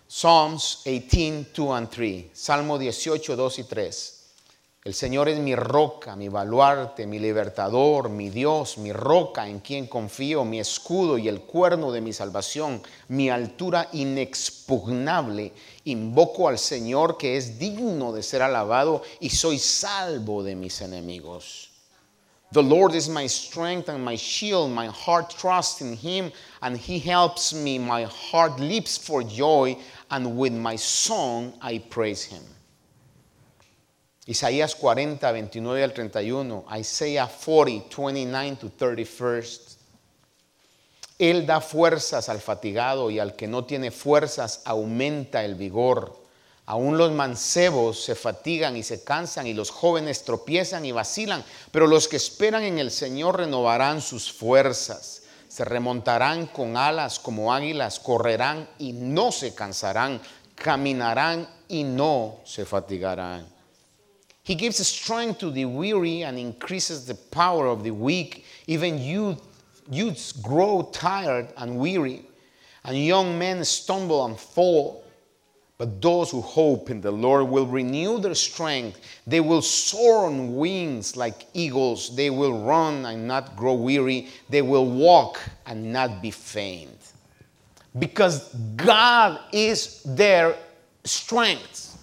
Psalms 0.09 0.83
18, 0.85 1.47
2 1.55 1.73
and 1.73 1.91
3. 1.91 2.31
Salmo 2.35 2.77
18, 2.77 3.19
2 3.19 3.59
y 3.61 3.65
3. 3.67 4.16
El 4.87 4.95
Señor 4.95 5.29
es 5.29 5.41
mi 5.41 5.57
roca, 5.57 6.15
mi 6.15 6.29
baluarte, 6.29 7.09
mi 7.09 7.19
libertador, 7.19 8.09
mi 8.09 8.31
Dios, 8.31 8.79
mi 8.79 8.93
roca 8.93 9.49
en 9.49 9.59
quien 9.59 9.89
confío, 9.89 10.45
mi 10.45 10.61
escudo 10.61 11.19
y 11.19 11.27
el 11.27 11.41
cuerno 11.41 11.91
de 11.91 12.01
mi 12.01 12.13
salvación, 12.13 12.81
mi 13.09 13.29
altura 13.29 13.89
inexpugnable. 13.93 15.53
Invoco 15.87 16.47
al 16.47 16.61
Señor 16.61 17.19
que 17.19 17.37
es 17.37 17.59
digno 17.59 18.13
de 18.13 18.23
ser 18.23 18.43
alabado 18.43 19.03
y 19.19 19.31
soy 19.31 19.59
salvo 19.59 20.45
de 20.45 20.55
mis 20.55 20.81
enemigos. 20.81 21.73
The 22.53 22.63
Lord 22.63 22.95
is 22.95 23.09
my 23.09 23.27
strength 23.27 23.89
and 23.89 24.05
my 24.05 24.17
shield. 24.17 24.71
My 24.71 24.87
heart 24.87 25.35
trusts 25.37 25.81
in 25.81 25.97
him 25.97 26.31
and 26.63 26.77
he 26.77 27.01
helps 27.01 27.53
me. 27.53 27.81
My 27.81 28.05
heart 28.05 28.61
leaps 28.61 28.97
for 28.97 29.25
joy 29.25 29.77
and 30.13 30.39
with 30.39 30.53
my 30.53 30.77
song 30.77 31.55
I 31.61 31.79
praise 31.91 32.23
him. 32.23 32.56
Isaías 34.27 34.75
40, 34.75 35.31
29 35.31 35.85
al 35.85 35.93
31, 35.93 36.65
Isaiah 36.77 37.29
40, 37.29 37.97
29 37.97 38.57
to 38.57 38.71
31. 38.71 39.43
Él 41.19 41.47
da 41.47 41.61
fuerzas 41.61 42.29
al 42.29 42.41
fatigado 42.41 43.11
y 43.11 43.21
al 43.21 43.37
que 43.37 43.47
no 43.47 43.65
tiene 43.65 43.93
fuerzas 43.93 44.63
aumenta 44.65 45.45
el 45.45 45.55
vigor. 45.55 46.27
Aún 46.67 46.99
los 46.99 47.13
mancebos 47.13 48.03
se 48.03 48.17
fatigan 48.17 48.77
y 48.77 48.83
se 48.83 49.05
cansan 49.05 49.47
y 49.47 49.55
los 49.55 49.71
jóvenes 49.71 50.25
tropiezan 50.25 50.85
y 50.85 50.91
vacilan, 50.91 51.45
pero 51.71 51.87
los 51.87 52.09
que 52.09 52.17
esperan 52.17 52.65
en 52.65 52.81
el 52.81 52.91
Señor 52.91 53.39
renovarán 53.39 54.03
sus 54.03 54.33
fuerzas. 54.33 55.23
Se 55.49 55.65
remontarán 55.65 56.49
con 56.49 56.77
alas 56.77 57.21
como 57.21 57.55
águilas, 57.55 58.01
correrán 58.01 58.69
y 58.81 58.93
no 58.93 59.31
se 59.31 59.55
cansarán, 59.55 60.21
caminarán 60.57 61.49
y 61.69 61.85
no 61.85 62.41
se 62.45 62.65
fatigarán. 62.65 63.56
He 64.47 64.55
gives 64.55 64.77
strength 64.87 65.41
to 65.41 65.51
the 65.51 65.65
weary 65.65 66.23
and 66.23 66.39
increases 66.39 67.05
the 67.05 67.17
power 67.17 67.67
of 67.67 67.83
the 67.83 67.91
weak. 67.91 68.45
Even 68.69 68.97
youth, 68.97 69.43
youths 69.91 70.31
grow 70.31 70.89
tired 70.93 71.49
and 71.57 71.77
weary, 71.77 72.23
and 72.85 72.97
young 72.97 73.37
men 73.37 73.65
stumble 73.65 74.25
and 74.25 74.39
fall. 74.39 75.03
But 75.79 76.01
those 76.01 76.31
who 76.31 76.41
hope 76.43 76.91
in 76.91 77.01
the 77.01 77.11
Lord 77.11 77.49
will 77.49 77.67
renew 77.67 78.21
their 78.21 78.37
strength. 78.37 79.01
They 79.27 79.41
will 79.41 79.63
soar 79.63 80.27
on 80.27 80.55
wings 80.55 81.17
like 81.17 81.47
eagles. 81.53 82.15
They 82.15 82.31
will 82.31 82.63
run 82.63 83.05
and 83.05 83.27
not 83.27 83.57
grow 83.57 83.75
weary. 83.75 84.29
They 84.49 84.63
will 84.63 84.87
walk 84.87 85.41
and 85.67 85.93
not 85.93 86.23
be 86.23 86.31
faint. 86.31 87.15
Because 87.99 88.55
God 88.77 89.41
is 89.51 90.05
their 90.05 90.55
strength 91.03 91.96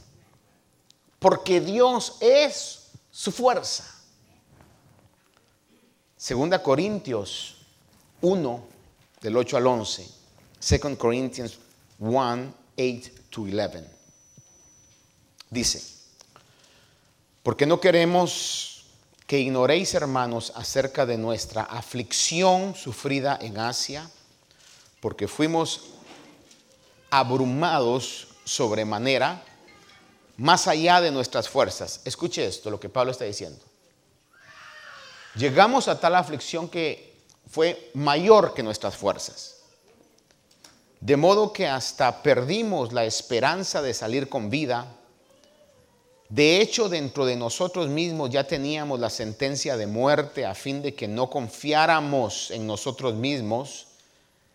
porque 1.24 1.62
Dios 1.62 2.18
es 2.20 2.90
su 3.10 3.32
fuerza. 3.32 3.86
Segunda 6.18 6.62
Corintios 6.62 7.56
1, 8.20 8.64
del 9.22 9.38
8 9.38 9.56
al 9.56 9.68
11. 9.68 10.06
2 10.82 10.98
Corinthians 10.98 11.60
1, 12.00 12.54
8 12.78 13.12
to 13.30 13.42
11. 13.44 13.86
Dice, 15.50 15.82
porque 17.42 17.66
no 17.66 17.80
queremos 17.80 18.88
que 19.26 19.40
ignoréis, 19.40 19.94
hermanos, 19.94 20.52
acerca 20.58 21.06
de 21.06 21.18
nuestra 21.18 21.64
aflicción 21.64 22.76
sufrida 22.76 23.40
en 23.42 23.60
Asia, 23.60 24.12
porque 25.00 25.30
fuimos 25.30 25.86
abrumados 27.10 28.28
sobremanera 28.44 29.42
más 30.38 30.68
allá 30.68 31.02
de 31.02 31.12
nuestras 31.12 31.50
fuerzas. 31.50 32.02
Escuche 32.06 32.46
esto, 32.46 32.70
lo 32.70 32.80
que 32.80 32.90
Pablo 32.90 33.12
está 33.12 33.26
diciendo. 33.26 33.60
Llegamos 35.36 35.88
a 35.88 36.00
tal 36.00 36.16
aflicción 36.16 36.70
que 36.70 37.14
fue 37.48 37.92
mayor 37.94 38.54
que 38.54 38.64
nuestras 38.64 38.96
fuerzas. 38.96 39.58
De 41.00 41.18
modo 41.18 41.52
que 41.52 41.68
hasta 41.68 42.24
perdimos 42.24 42.94
la 42.94 43.04
esperanza 43.04 43.82
de 43.82 43.94
salir 43.94 44.30
con 44.30 44.50
vida. 44.50 44.88
De 46.30 46.62
hecho, 46.62 46.88
dentro 46.88 47.26
de 47.26 47.36
nosotros 47.36 47.90
mismos 47.90 48.30
ya 48.30 48.46
teníamos 48.46 49.00
la 49.00 49.10
sentencia 49.10 49.76
de 49.76 49.86
muerte 49.86 50.46
a 50.46 50.56
fin 50.56 50.82
de 50.82 50.96
que 50.96 51.08
no 51.08 51.30
confiáramos 51.30 52.52
en 52.52 52.66
nosotros 52.66 53.16
mismos, 53.16 53.88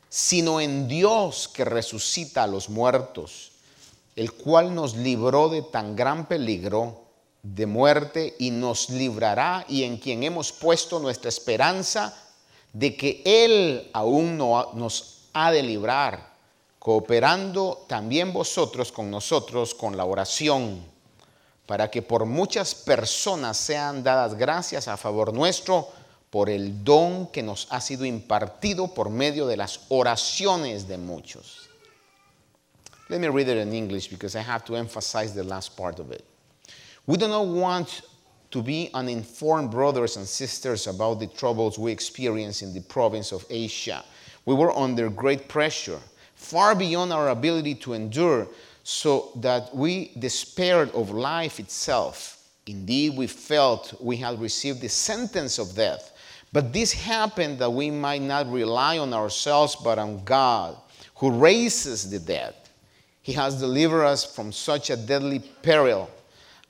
sino 0.09 0.61
en 0.61 0.89
Dios 0.89 1.49
que 1.49 1.65
resucita 1.65 2.45
a 2.45 2.47
los 2.47 2.69
muertos 2.69 3.53
el 4.19 4.33
cual 4.33 4.75
nos 4.75 4.97
libró 4.97 5.49
de 5.49 5.63
tan 5.63 5.95
gran 5.95 6.27
peligro 6.27 7.03
de 7.41 7.67
muerte 7.67 8.35
y 8.41 8.51
nos 8.51 8.91
librará 8.91 9.65
y 9.69 9.85
en 9.85 9.97
quien 9.97 10.25
hemos 10.25 10.51
puesto 10.51 10.99
nuestra 10.99 11.29
esperanza 11.29 12.17
de 12.73 12.97
que 12.97 13.23
Él 13.25 13.89
aún 13.93 14.37
no, 14.37 14.73
nos 14.75 15.29
ha 15.35 15.53
de 15.53 15.63
librar, 15.63 16.33
cooperando 16.81 17.85
también 17.87 18.33
vosotros 18.33 18.91
con 18.91 19.09
nosotros 19.09 19.73
con 19.73 19.97
la 19.97 20.05
oración, 20.05 20.83
para 21.65 21.89
que 21.89 22.03
por 22.03 22.27
muchas 22.27 22.75
personas 22.75 23.57
sean 23.57 24.03
dadas 24.03 24.35
gracias 24.35 24.89
a 24.89 24.97
favor 24.97 25.33
nuestro 25.33 25.91
por 26.31 26.51
el 26.51 26.83
don 26.83 27.29
que 27.29 27.45
nos 27.45 27.69
ha 27.71 27.81
sido 27.81 28.05
impartido 28.05 28.89
por 28.89 29.11
medio 29.11 29.47
de 29.47 29.57
las 29.57 29.83
oraciones 29.89 30.89
de 30.89 30.99
muchos. 30.99 31.68
Let 33.11 33.21
me 33.21 33.29
read 33.29 33.49
it 33.49 33.57
in 33.57 33.73
English 33.73 34.09
because 34.09 34.37
I 34.37 34.43
have 34.43 34.65
to 34.67 34.77
emphasize 34.77 35.35
the 35.35 35.45
last 35.45 35.77
part 35.77 35.99
of 35.99 36.11
it. 36.11 36.25
We 37.07 37.17
do 37.17 37.27
not 37.27 37.47
want 37.47 38.03
to 38.51 38.63
be 38.63 38.91
uninformed 38.93 39.71
brothers 39.71 40.17
and 40.17 40.27
sisters 40.27 40.87
about 40.87 41.21
the 41.21 41.27
troubles 41.27 41.79
we 41.79 41.91
experience 41.91 42.61
in 42.61 42.75
the 42.75 42.81
province 42.81 43.33
of 43.33 43.47
Asia. 43.49 44.05
We 44.45 44.55
were 44.55 44.77
under 44.77 45.09
great 45.09 45.49
pressure, 45.49 46.01
far 46.35 46.75
beyond 46.75 47.13
our 47.13 47.31
ability 47.31 47.77
to 47.77 47.95
endure, 47.95 48.47
so 48.85 49.33
that 49.37 49.75
we 49.75 50.13
despaired 50.19 50.91
of 50.91 51.11
life 51.11 51.61
itself. 51.61 52.43
Indeed, 52.67 53.17
we 53.17 53.27
felt 53.27 53.95
we 54.01 54.17
had 54.17 54.39
received 54.39 54.83
the 54.83 54.89
sentence 54.89 55.59
of 55.59 55.75
death. 55.75 56.13
But 56.53 56.73
this 56.73 56.93
happened 56.93 57.59
that 57.59 57.71
we 57.71 57.91
might 57.91 58.23
not 58.23 58.51
rely 58.51 58.99
on 58.99 59.13
ourselves, 59.15 59.77
but 59.77 59.99
on 59.99 60.25
God, 60.25 60.77
who 61.17 61.31
raises 61.31 62.11
the 62.11 62.19
dead. 62.19 62.55
He 63.23 63.33
has 63.33 63.59
delivered 63.59 64.05
us 64.05 64.25
from 64.25 64.53
such 64.53 64.91
a 64.91 64.97
deadly 64.97 65.41
peril, 65.63 66.11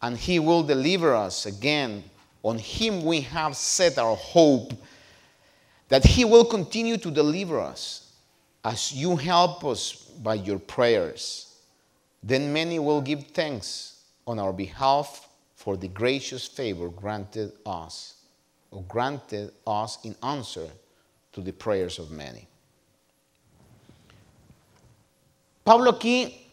and 0.02 0.16
He 0.16 0.38
will 0.38 0.62
deliver 0.62 1.14
us 1.14 1.46
again. 1.46 2.04
On 2.42 2.58
Him 2.58 3.04
we 3.04 3.20
have 3.22 3.56
set 3.56 3.98
our 3.98 4.16
hope 4.16 4.72
that 5.88 6.04
He 6.04 6.24
will 6.24 6.44
continue 6.44 6.96
to 6.98 7.11
deliver 7.11 7.61
us 7.61 8.12
as 8.64 8.92
you 8.92 9.16
help 9.16 9.64
us 9.64 9.92
by 10.22 10.34
your 10.34 10.58
prayers. 10.58 11.56
Then 12.22 12.52
many 12.52 12.78
will 12.78 13.00
give 13.00 13.28
thanks 13.28 14.02
on 14.26 14.38
our 14.38 14.52
behalf 14.52 15.28
for 15.54 15.76
the 15.76 15.88
gracious 15.88 16.46
favor 16.46 16.88
granted 16.88 17.52
us, 17.64 18.14
or 18.70 18.82
granted 18.88 19.52
us 19.66 19.98
in 20.04 20.14
answer 20.22 20.68
to 21.32 21.40
the 21.40 21.52
prayers 21.52 21.98
of 21.98 22.11
many. 22.11 22.46
Pablo 25.68 25.90
aquí 25.90 26.50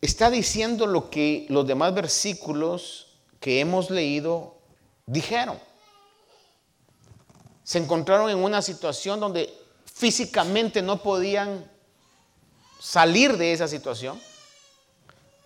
está 0.00 0.28
diciendo 0.28 0.84
lo 0.84 1.10
que 1.10 1.46
los 1.48 1.64
demás 1.64 1.94
versículos 1.94 3.06
que 3.38 3.60
hemos 3.60 3.88
leído 3.88 4.56
dijeron. 5.06 5.60
Se 7.62 7.78
encontraron 7.78 8.30
en 8.30 8.38
una 8.38 8.62
situación 8.62 9.20
donde 9.20 9.48
físicamente 9.84 10.82
no 10.82 11.04
podían 11.04 11.70
salir 12.80 13.36
de 13.36 13.52
esa 13.52 13.68
situación, 13.68 14.20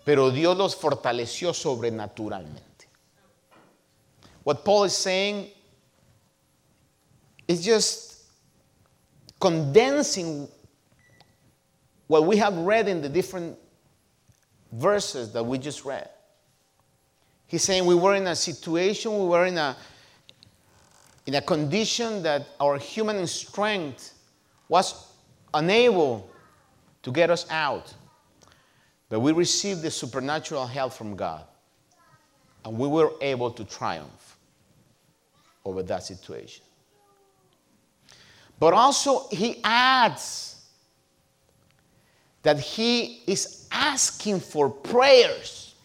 pero 0.03 0.31
Dios 0.31 0.57
los 0.57 0.75
fortaleció 0.75 1.53
sobrenaturalmente. 1.53 2.89
What 4.43 4.63
Paul 4.63 4.87
is 4.87 4.93
saying 4.93 5.53
is 7.45 7.63
just 7.63 8.23
condensing 9.37 10.49
what 12.09 12.25
we 12.25 12.37
have 12.37 12.57
read 12.57 12.87
in 12.87 13.03
the 13.03 13.07
different 13.07 13.55
verses 14.71 15.31
that 15.31 15.43
we 15.43 15.59
just 15.59 15.85
read. 15.85 16.09
He's 17.45 17.61
saying 17.61 17.85
we 17.85 17.93
were 17.93 18.15
in 18.15 18.25
a 18.25 18.35
situation, 18.35 19.15
we 19.15 19.27
were 19.27 19.45
in 19.45 19.59
a, 19.59 19.77
in 21.27 21.35
a 21.35 21.41
condition 21.41 22.23
that 22.23 22.47
our 22.59 22.79
human 22.79 23.27
strength 23.27 24.15
was 24.69 25.13
unable 25.53 26.27
to 27.03 27.11
get 27.11 27.29
us 27.29 27.45
out. 27.51 27.93
But 29.09 29.19
we 29.19 29.31
received 29.31 29.83
the 29.83 29.91
supernatural 29.91 30.65
help 30.65 30.93
from 30.93 31.15
God. 31.15 31.43
And 32.65 32.75
we 32.79 32.87
were 32.87 33.11
able 33.21 33.51
to 33.51 33.63
triumph 33.63 34.39
over 35.63 35.83
that 35.83 36.03
situation. 36.03 36.65
But 38.59 38.73
also, 38.73 39.27
he 39.29 39.61
adds 39.63 40.48
that 42.43 42.59
he 42.59 43.23
is 43.27 43.67
asking 43.71 44.39
for 44.39 44.69
prayers. 44.69 45.75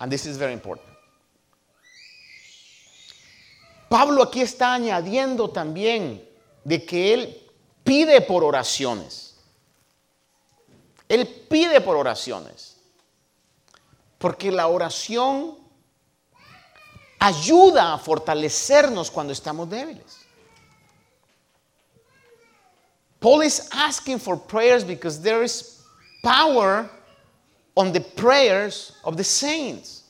And 0.00 0.10
this 0.10 0.26
is 0.26 0.36
very 0.36 0.52
important. 0.52 0.88
Pablo 3.88 4.22
aquí 4.22 4.42
está 4.42 4.74
añadiendo 4.74 5.50
también 5.50 6.22
de 6.64 6.84
que 6.84 7.14
él 7.14 7.42
pide 7.84 8.20
por 8.20 8.42
oraciones. 8.42 9.36
Él 11.08 11.26
pide 11.48 11.80
por 11.80 11.96
oraciones. 11.96 12.76
Porque 14.18 14.50
la 14.50 14.66
oración 14.66 15.56
ayuda 17.18 17.94
a 17.94 17.98
fortalecernos 17.98 19.10
cuando 19.10 19.32
estamos 19.32 19.70
débiles. 19.70 20.25
Paul 23.26 23.40
is 23.40 23.68
asking 23.72 24.20
for 24.20 24.36
prayers 24.36 24.84
because 24.84 25.20
there 25.20 25.42
is 25.42 25.82
power 26.22 26.88
on 27.76 27.90
the 27.90 28.00
prayers 28.00 28.92
of 29.02 29.16
the 29.16 29.24
saints. 29.24 30.04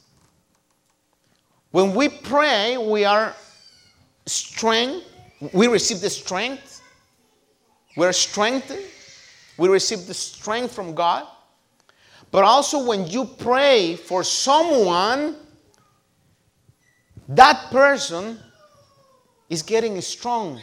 When 1.70 1.94
we 1.94 2.11
pray, 2.11 2.76
we 2.76 3.07
are 3.07 3.35
strength, 4.26 5.07
we 5.55 5.66
receive 5.66 6.02
the 6.02 6.11
strength, 6.11 6.83
we're 7.96 8.12
strengthened, 8.12 8.85
we 9.57 9.70
receive 9.70 10.07
the 10.07 10.12
strength 10.12 10.74
from 10.74 10.94
God. 10.94 11.26
But 12.31 12.44
also, 12.44 12.87
when 12.87 13.07
you 13.07 13.24
pray 13.24 13.96
for 13.96 14.24
someone, 14.24 15.37
that 17.29 17.70
person 17.70 18.38
is 19.48 19.62
getting 19.62 19.98
strong 20.02 20.61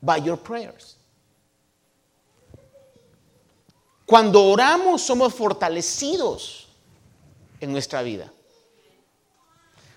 by 0.00 0.18
your 0.18 0.36
prayers. 0.36 0.95
Cuando 4.06 4.44
oramos 4.44 5.02
somos 5.02 5.34
fortalecidos 5.34 6.68
en 7.60 7.72
nuestra 7.72 8.02
vida. 8.02 8.32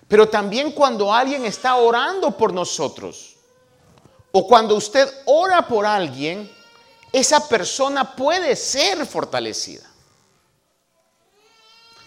Pero 0.08 0.28
también 0.28 0.72
cuando 0.72 1.14
alguien 1.14 1.44
está 1.44 1.76
orando 1.76 2.36
por 2.36 2.52
nosotros 2.52 3.36
o 4.32 4.46
cuando 4.48 4.74
usted 4.74 5.08
ora 5.26 5.66
por 5.68 5.86
alguien, 5.86 6.50
esa 7.12 7.48
persona 7.48 8.16
puede 8.16 8.56
ser 8.56 9.06
fortalecida. 9.06 9.88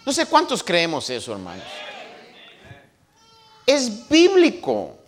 No 0.04 0.12
sé 0.12 0.26
cuántos 0.26 0.62
creemos 0.62 1.08
eso, 1.08 1.32
hermanos. 1.32 1.64
Es 3.64 4.06
bíblico. 4.06 4.98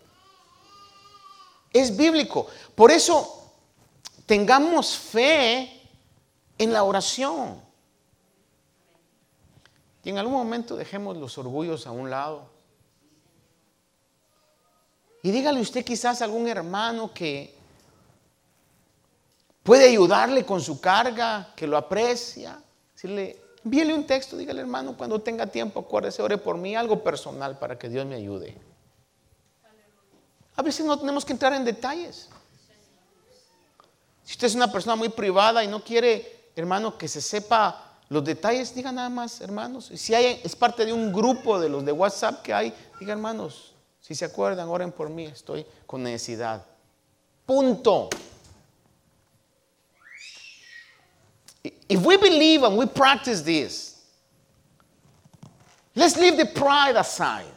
Es 1.70 1.94
bíblico. 1.94 2.46
Por 2.74 2.90
eso 2.90 3.52
tengamos 4.24 4.96
fe 4.96 5.75
en 6.59 6.73
la 6.73 6.83
oración. 6.83 7.61
Y 10.03 10.11
en 10.11 10.19
algún 10.19 10.35
momento 10.35 10.77
dejemos 10.77 11.16
los 11.16 11.37
orgullos 11.37 11.87
a 11.87 11.90
un 11.90 12.11
lado. 12.11 12.49
Y 15.23 15.33
dígale 15.33 15.61
usted 15.61 15.85
quizás 15.85 16.23
a 16.23 16.25
algún 16.25 16.47
hermano 16.47 17.12
que 17.12 17.53
puede 19.64 19.88
ayudarle 19.88 20.47
con 20.47 20.61
su 20.61 20.81
carga, 20.81 21.53
que 21.57 21.66
lo 21.66 21.77
aprecia. 21.77 22.61
Decirle, 22.95 23.42
envíele 23.64 23.92
un 23.92 24.07
texto, 24.07 24.37
dígale 24.37 24.61
hermano, 24.61 24.97
cuando 24.97 25.21
tenga 25.21 25.49
tiempo, 25.49 25.81
acuérdese, 25.81 26.23
ore 26.23 26.38
por 26.38 26.57
mí, 26.57 26.77
algo 26.77 27.03
personal 27.03 27.59
para 27.59 27.77
que 27.77 27.88
Dios 27.88 28.07
me 28.07 28.14
ayude. 28.14 28.57
A 30.55 30.62
veces 30.62 30.87
no 30.87 30.97
tenemos 30.97 31.25
que 31.25 31.33
entrar 31.33 31.53
en 31.53 31.64
detalles. 31.64 32.29
Si 34.23 34.33
usted 34.35 34.47
es 34.47 34.55
una 34.55 34.71
persona 34.71 34.95
muy 34.95 35.09
privada 35.09 35.64
y 35.64 35.66
no 35.66 35.83
quiere 35.83 36.36
hermano, 36.57 36.97
que 36.97 37.07
se 37.07 37.21
sepa 37.21 37.92
los 38.09 38.25
detalles, 38.25 38.75
diga 38.75 38.90
nada 38.90 39.11
más, 39.11 39.40
hermanos. 39.40 39.90
Si 39.95 40.14
hay, 40.14 40.40
es 40.42 40.57
parte 40.57 40.87
de 40.87 40.92
un 40.92 41.12
grupo 41.12 41.61
de 41.61 41.69
los 41.69 41.85
de 41.85 41.92
WhatsApp 41.92 42.42
que 42.42 42.55
hay, 42.55 42.73
diga, 42.99 43.12
hermanos, 43.12 43.75
si 44.01 44.14
se 44.14 44.25
acuerdan, 44.25 44.69
oren 44.69 44.90
por 44.90 45.11
mí, 45.11 45.27
estoy 45.27 45.66
con 45.87 46.03
necesidad. 46.03 46.64
Punto. 47.45 48.09
If 51.88 52.05
we 52.05 52.16
believe 52.16 52.62
and 52.62 52.77
we 52.77 52.87
practice 52.87 53.42
this, 53.42 54.03
let's 55.95 56.16
leave 56.16 56.37
the 56.37 56.47
pride 56.47 56.97
aside. 56.97 57.53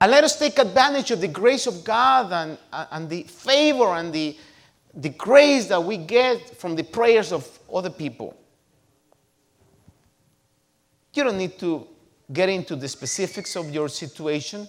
And 0.00 0.10
let 0.10 0.24
us 0.24 0.38
take 0.38 0.58
advantage 0.58 1.10
of 1.10 1.20
the 1.20 1.28
grace 1.28 1.66
of 1.66 1.84
God 1.84 2.32
and, 2.32 2.58
and 2.72 3.08
the 3.08 3.24
favor 3.24 3.94
and 3.94 4.10
the 4.10 4.34
the 4.94 5.10
grace 5.10 5.66
that 5.66 5.82
we 5.82 5.96
get 5.96 6.56
from 6.56 6.74
the 6.74 6.82
prayers 6.82 7.32
of 7.32 7.46
other 7.72 7.90
people. 7.90 8.36
You 11.14 11.24
don't 11.24 11.38
need 11.38 11.58
to 11.58 11.86
get 12.32 12.48
into 12.48 12.76
the 12.76 12.88
specifics 12.88 13.56
of 13.56 13.70
your 13.70 13.88
situation. 13.88 14.68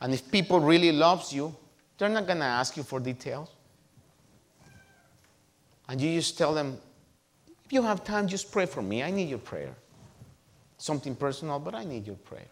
And 0.00 0.12
if 0.14 0.30
people 0.30 0.60
really 0.60 0.92
loves 0.92 1.32
you, 1.32 1.54
they're 1.98 2.08
not 2.08 2.26
going 2.26 2.38
to 2.38 2.44
ask 2.44 2.76
you 2.76 2.82
for 2.82 2.98
details. 3.00 3.48
And 5.88 6.00
you 6.00 6.14
just 6.14 6.38
tell 6.38 6.54
them, 6.54 6.78
if 7.64 7.72
you 7.72 7.82
have 7.82 8.04
time, 8.04 8.26
just 8.26 8.50
pray 8.50 8.66
for 8.66 8.82
me. 8.82 9.02
I 9.02 9.10
need 9.10 9.28
your 9.28 9.38
prayer. 9.38 9.74
Something 10.78 11.14
personal, 11.14 11.58
but 11.58 11.74
I 11.74 11.84
need 11.84 12.06
your 12.06 12.16
prayer. 12.16 12.48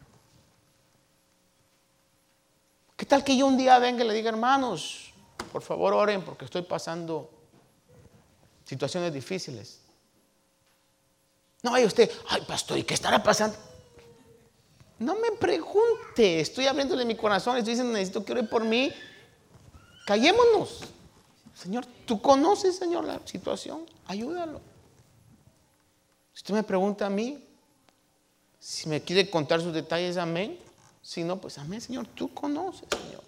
¿Qué 2.97 3.07
tal 3.07 3.23
que 3.23 3.37
yo 3.37 3.47
un 3.47 3.57
día 3.57 3.79
venga 3.79 4.03
y 4.03 4.09
le 4.09 4.15
diga, 4.15 4.31
hermanos, 4.31 5.08
por 5.49 5.63
favor 5.63 5.93
oren 5.93 6.23
porque 6.23 6.45
estoy 6.45 6.63
pasando 6.63 7.31
situaciones 8.65 9.13
difíciles. 9.13 9.81
No 11.63 11.73
vaya 11.73 11.87
usted, 11.87 12.11
ay 12.29 12.43
pastor, 12.43 12.79
¿y 12.79 12.85
qué 12.85 12.95
estará 12.95 13.23
pasando? 13.23 13.57
No 14.99 15.17
me 15.17 15.33
pregunte, 15.33 16.41
estoy 16.41 16.67
abriéndole 16.67 17.05
mi 17.05 17.17
corazón, 17.17 17.57
estoy 17.57 17.73
diciendo, 17.73 17.93
necesito 17.93 18.25
que 18.25 18.33
ore 18.33 18.45
por 18.45 18.65
mí. 18.65 18.93
Callémonos. 20.07 20.81
Señor, 21.55 21.87
tú 22.07 22.21
conoces, 22.21 22.77
Señor, 22.77 23.05
la 23.05 23.21
situación, 23.25 23.85
ayúdalo. 24.07 24.61
Si 26.33 26.41
usted 26.41 26.55
me 26.55 26.63
pregunta 26.63 27.07
a 27.07 27.11
mí, 27.11 27.45
si 28.61 28.89
me 28.89 29.03
quiere 29.03 29.29
contar 29.29 29.61
sus 29.61 29.73
detalles, 29.73 30.17
amén. 30.17 30.59
Si 31.03 31.25
no, 31.25 31.41
pues 31.41 31.59
amén, 31.59 31.81
Señor, 31.81 32.07
tú 32.07 32.33
conoces, 32.33 32.89
Señor. 32.91 33.23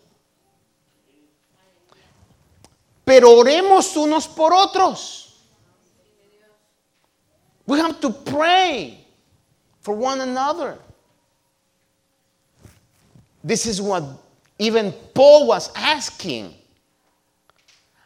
Pero 3.11 3.33
oremos 3.33 3.97
unos 3.97 4.29
por 4.29 4.55
otros. 4.55 5.35
We 7.67 7.81
have 7.81 7.99
to 7.99 8.11
pray 8.11 9.05
for 9.81 9.97
one 9.97 10.21
another. 10.21 10.79
This 13.43 13.67
is 13.67 13.83
what 13.83 14.05
even 14.61 14.95
Paul 15.13 15.49
was 15.49 15.73
asking. 15.75 16.55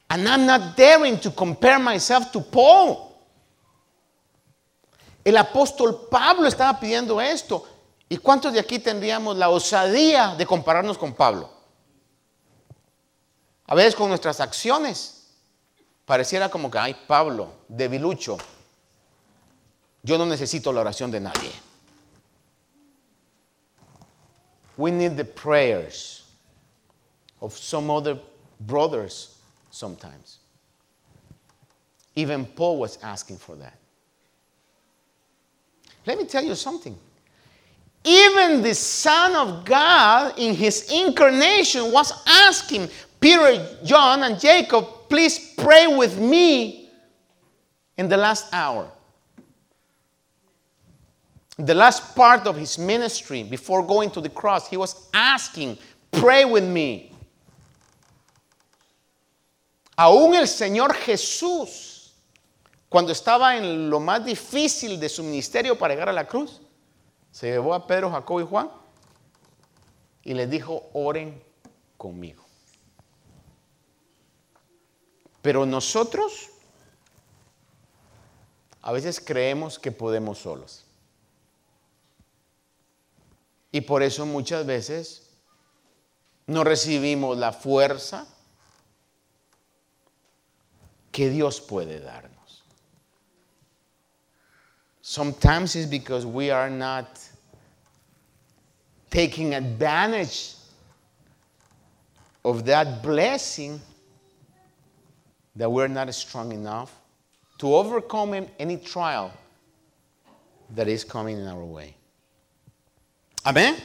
And 0.08 0.26
I'm 0.26 0.46
not 0.46 0.74
daring 0.74 1.18
to 1.18 1.30
compare 1.30 1.78
myself 1.78 2.32
to 2.32 2.40
Paul. 2.40 3.14
El 5.22 5.36
apóstol 5.36 6.08
Pablo 6.10 6.48
estaba 6.48 6.80
pidiendo 6.80 7.20
esto. 7.20 7.66
¿Y 8.08 8.16
cuántos 8.16 8.54
de 8.54 8.60
aquí 8.60 8.78
tendríamos 8.78 9.36
la 9.36 9.50
osadía 9.50 10.34
de 10.34 10.46
compararnos 10.46 10.96
con 10.96 11.12
Pablo? 11.12 11.53
A 13.66 13.74
veces 13.74 13.94
con 13.94 14.08
nuestras 14.08 14.40
acciones 14.40 15.24
pareciera 16.06 16.50
como 16.50 16.70
que, 16.70 16.78
ay, 16.78 16.96
Pablo, 17.06 17.52
debilucho, 17.68 18.38
yo 20.02 20.18
no 20.18 20.26
necesito 20.26 20.72
la 20.72 20.82
oración 20.82 21.10
de 21.10 21.20
nadie. 21.20 21.52
We 24.76 24.90
need 24.90 25.16
the 25.16 25.24
prayers 25.24 26.24
of 27.40 27.56
some 27.56 27.90
other 27.90 28.18
brothers 28.60 29.36
sometimes. 29.70 30.40
Even 32.16 32.44
Paul 32.44 32.78
was 32.78 32.98
asking 33.02 33.38
for 33.38 33.56
that. 33.56 33.78
Let 36.06 36.18
me 36.18 36.26
tell 36.26 36.44
you 36.44 36.54
something. 36.54 36.96
Even 38.04 38.60
the 38.60 38.74
Son 38.74 39.34
of 39.34 39.64
God 39.64 40.38
in 40.38 40.54
his 40.54 40.92
incarnation 40.92 41.90
was 41.90 42.12
asking, 42.26 42.90
Peter, 43.24 43.78
John, 43.82 44.22
and 44.22 44.38
Jacob, 44.38 45.08
please 45.08 45.54
pray 45.56 45.86
with 45.86 46.18
me 46.18 46.90
in 47.96 48.06
the 48.06 48.18
last 48.18 48.52
hour. 48.52 48.86
The 51.56 51.74
last 51.74 52.14
part 52.14 52.46
of 52.46 52.54
his 52.58 52.78
ministry 52.78 53.42
before 53.42 53.82
going 53.82 54.10
to 54.10 54.20
the 54.20 54.28
cross, 54.28 54.68
he 54.68 54.76
was 54.76 55.08
asking, 55.14 55.78
pray 56.12 56.44
with 56.44 56.64
me. 56.64 57.12
Aún 59.96 60.34
el 60.34 60.46
Señor 60.46 60.92
Jesús, 60.92 62.10
cuando 62.90 63.10
estaba 63.10 63.56
en 63.56 63.88
lo 63.88 64.00
más 64.00 64.22
difícil 64.22 65.00
de 65.00 65.08
su 65.08 65.22
ministerio 65.22 65.78
para 65.78 65.94
llegar 65.94 66.10
a 66.10 66.12
la 66.12 66.24
cruz, 66.24 66.60
se 67.32 67.46
llevó 67.46 67.72
a 67.72 67.86
Pedro, 67.86 68.10
Jacob 68.10 68.40
y 68.40 68.44
Juan 68.44 68.70
y 70.24 70.34
les 70.34 70.50
dijo, 70.50 70.90
oren 70.92 71.42
conmigo. 71.96 72.43
Pero 75.44 75.66
nosotros 75.66 76.48
a 78.80 78.92
veces 78.92 79.20
creemos 79.20 79.78
que 79.78 79.92
podemos 79.92 80.38
solos. 80.38 80.86
Y 83.70 83.82
por 83.82 84.02
eso 84.02 84.24
muchas 84.24 84.64
veces 84.64 85.28
no 86.46 86.64
recibimos 86.64 87.36
la 87.36 87.52
fuerza 87.52 88.26
que 91.12 91.28
Dios 91.28 91.60
puede 91.60 92.00
darnos. 92.00 92.64
Sometimes 95.02 95.76
it's 95.76 95.90
because 95.90 96.24
we 96.24 96.50
are 96.50 96.70
not 96.70 97.18
taking 99.10 99.52
advantage 99.52 100.54
of 102.42 102.64
that 102.64 103.02
blessing 103.02 103.78
that 105.56 105.70
we're 105.70 105.88
not 105.88 106.12
strong 106.14 106.52
enough 106.52 106.90
to 107.58 107.74
overcome 107.74 108.46
any 108.58 108.76
trial 108.76 109.32
that 110.70 110.88
is 110.88 111.04
coming 111.04 111.38
in 111.38 111.46
our 111.46 111.64
way. 111.64 111.94
Amén. 113.44 113.76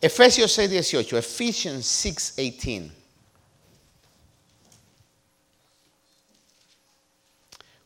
Efesios 0.00 0.52
6:18, 0.52 1.16
Ephesians 1.16 1.86
6:18. 1.86 2.92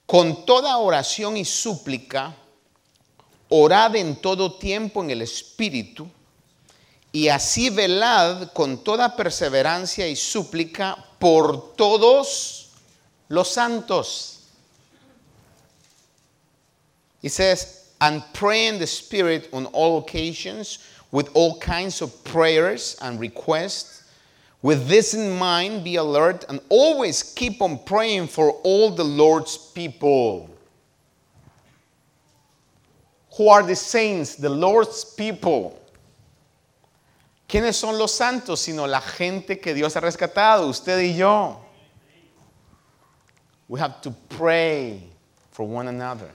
Con 0.04 0.44
toda 0.44 0.76
oración 0.78 1.36
y 1.36 1.44
súplica, 1.44 2.34
orad 3.50 3.94
en 3.94 4.16
todo 4.16 4.58
tiempo 4.58 5.02
en 5.02 5.10
el 5.10 5.22
Espíritu, 5.22 6.10
y 7.12 7.28
así 7.28 7.70
velad 7.70 8.52
con 8.52 8.84
toda 8.84 9.16
perseverancia 9.16 10.06
y 10.06 10.16
súplica 10.16 10.96
por 11.18 11.74
todos 11.74 12.68
los 13.28 13.48
santos. 13.48 14.34
He 17.20 17.28
says, 17.28 17.90
and 18.00 18.22
pray 18.32 18.66
in 18.66 18.78
the 18.78 18.86
Spirit 18.86 19.48
on 19.52 19.66
all 19.66 19.98
occasions 19.98 20.78
with 21.10 21.30
all 21.34 21.58
kinds 21.58 22.00
of 22.00 22.22
prayers 22.24 22.96
and 23.02 23.18
requests. 23.18 24.04
With 24.62 24.88
this 24.88 25.14
in 25.14 25.38
mind, 25.38 25.84
be 25.84 25.96
alert 25.96 26.44
and 26.48 26.60
always 26.68 27.22
keep 27.22 27.62
on 27.62 27.78
praying 27.84 28.28
for 28.28 28.52
all 28.62 28.90
the 28.90 29.04
Lord's 29.04 29.56
people. 29.56 30.50
Who 33.36 33.48
are 33.48 33.62
the 33.62 33.76
saints? 33.76 34.34
The 34.34 34.48
Lord's 34.48 35.04
people. 35.04 35.80
¿Quiénes 37.48 37.76
son 37.76 37.96
los 37.96 38.12
santos? 38.12 38.60
Sino 38.60 38.86
la 38.86 39.00
gente 39.00 39.58
que 39.58 39.72
Dios 39.72 39.96
ha 39.96 40.00
rescatado, 40.00 40.68
usted 40.68 41.00
y 41.00 41.16
yo. 41.16 41.58
We 43.68 43.80
have 43.80 44.02
to 44.02 44.10
pray 44.10 45.02
for 45.50 45.66
one 45.66 45.88
another, 45.88 46.30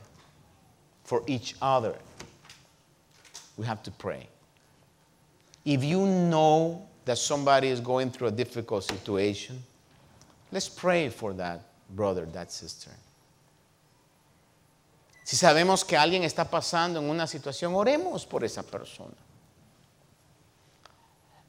for 1.04 1.24
each 1.28 1.56
other. 1.62 1.96
We 3.58 3.66
have 3.68 3.84
to 3.84 3.92
pray. 3.92 4.28
If 5.64 5.84
you 5.84 6.06
know 6.06 6.88
that 7.06 7.20
somebody 7.20 7.68
is 7.70 7.80
going 7.80 8.10
through 8.10 8.30
a 8.30 8.32
difficult 8.32 8.84
situation, 8.84 9.64
let's 10.52 10.68
pray 10.68 11.10
for 11.10 11.34
that 11.34 11.62
brother, 11.92 12.26
that 12.34 12.52
sister. 12.52 12.90
Si 15.24 15.38
sabemos 15.38 15.88
que 15.88 15.96
alguien 15.96 16.24
está 16.24 16.50
pasando 16.50 17.00
en 17.00 17.10
una 17.10 17.28
situación, 17.28 17.74
oremos 17.74 18.28
por 18.28 18.44
esa 18.44 18.64
persona. 18.64 19.16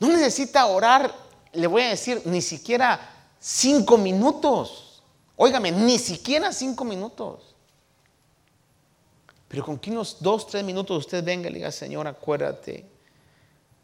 No 0.00 0.08
necesita 0.08 0.66
orar, 0.66 1.14
le 1.52 1.66
voy 1.66 1.82
a 1.82 1.90
decir, 1.90 2.22
ni 2.24 2.42
siquiera 2.42 3.00
cinco 3.38 3.96
minutos. 3.96 5.02
Óigame, 5.36 5.72
ni 5.72 5.98
siquiera 5.98 6.52
cinco 6.52 6.84
minutos. 6.84 7.54
Pero 9.48 9.64
con 9.64 9.78
que 9.78 9.90
unos 9.90 10.16
dos, 10.20 10.46
tres 10.46 10.64
minutos 10.64 10.98
usted 10.98 11.22
venga 11.24 11.48
y 11.48 11.52
le 11.52 11.58
diga, 11.58 11.70
Señor, 11.70 12.06
acuérdate 12.06 12.84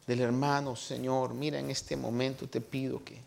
del 0.06 0.20
hermano, 0.20 0.74
Señor, 0.74 1.34
mira 1.34 1.58
en 1.58 1.70
este 1.70 1.96
momento 1.96 2.48
te 2.48 2.60
pido 2.60 3.04
que 3.04 3.20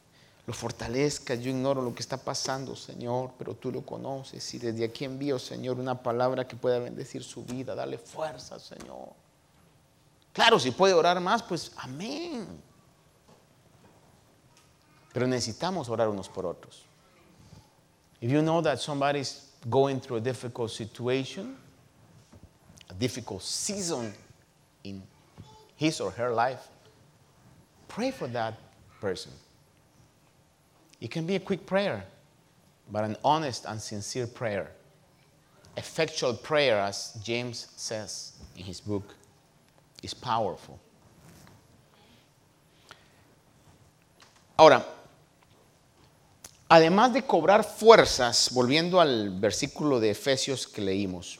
lo 0.45 0.53
fortalezca. 0.53 1.35
Yo 1.35 1.49
ignoro 1.49 1.81
lo 1.81 1.95
que 1.95 2.01
está 2.01 2.17
pasando, 2.17 2.75
Señor, 2.75 3.31
pero 3.37 3.55
tú 3.55 3.71
lo 3.71 3.81
conoces. 3.85 4.53
Y 4.53 4.59
desde 4.59 4.83
aquí 4.83 5.05
envío, 5.05 5.39
Señor, 5.39 5.79
una 5.79 6.01
palabra 6.01 6.45
que 6.45 6.55
pueda 6.55 6.79
bendecir 6.79 7.23
su 7.23 7.43
vida. 7.43 7.75
Dale 7.75 7.97
fuerza, 7.97 8.59
Señor. 8.59 9.09
Claro, 10.33 10.59
si 10.59 10.71
puede 10.71 10.93
orar 10.93 11.19
más, 11.21 11.41
pues 11.43 11.71
amén. 11.77 12.47
Pero 15.13 15.27
necesitamos 15.27 15.89
orar 15.89 16.09
unos 16.09 16.27
por 16.27 16.45
otros. 16.45 16.81
If 18.19 18.31
you 18.31 18.41
know 18.41 18.61
that 18.61 18.79
somebody's 18.79 19.51
going 19.69 19.99
through 19.99 20.17
a 20.17 20.21
difficult 20.21 20.71
situation, 20.71 21.55
a 22.89 22.93
difficult 22.93 23.43
season 23.43 24.13
in 24.83 25.03
his 25.75 26.01
or 26.01 26.11
her 26.11 26.33
life, 26.33 26.67
pray 27.87 28.11
for 28.11 28.27
that 28.27 28.55
person. 28.99 29.31
It 30.99 31.11
can 31.11 31.25
be 31.25 31.35
a 31.35 31.39
quick 31.39 31.65
prayer, 31.65 32.05
but 32.89 33.03
an 33.03 33.17
honest 33.23 33.65
and 33.65 33.79
sincere 33.79 34.25
prayer. 34.25 34.71
Effectual 35.75 36.33
prayer, 36.33 36.79
as 36.79 37.17
James 37.23 37.67
says 37.75 38.33
in 38.55 38.63
his 38.63 38.79
book, 38.79 39.13
is 40.01 40.13
powerful. 40.13 40.79
Ahora, 44.57 44.85
además 46.73 47.13
de 47.13 47.21
cobrar 47.21 47.63
fuerzas, 47.63 48.49
volviendo 48.51 48.99
al 48.99 49.29
versículo 49.29 49.99
de 49.99 50.09
Efesios 50.09 50.65
que 50.65 50.81
leímos, 50.81 51.37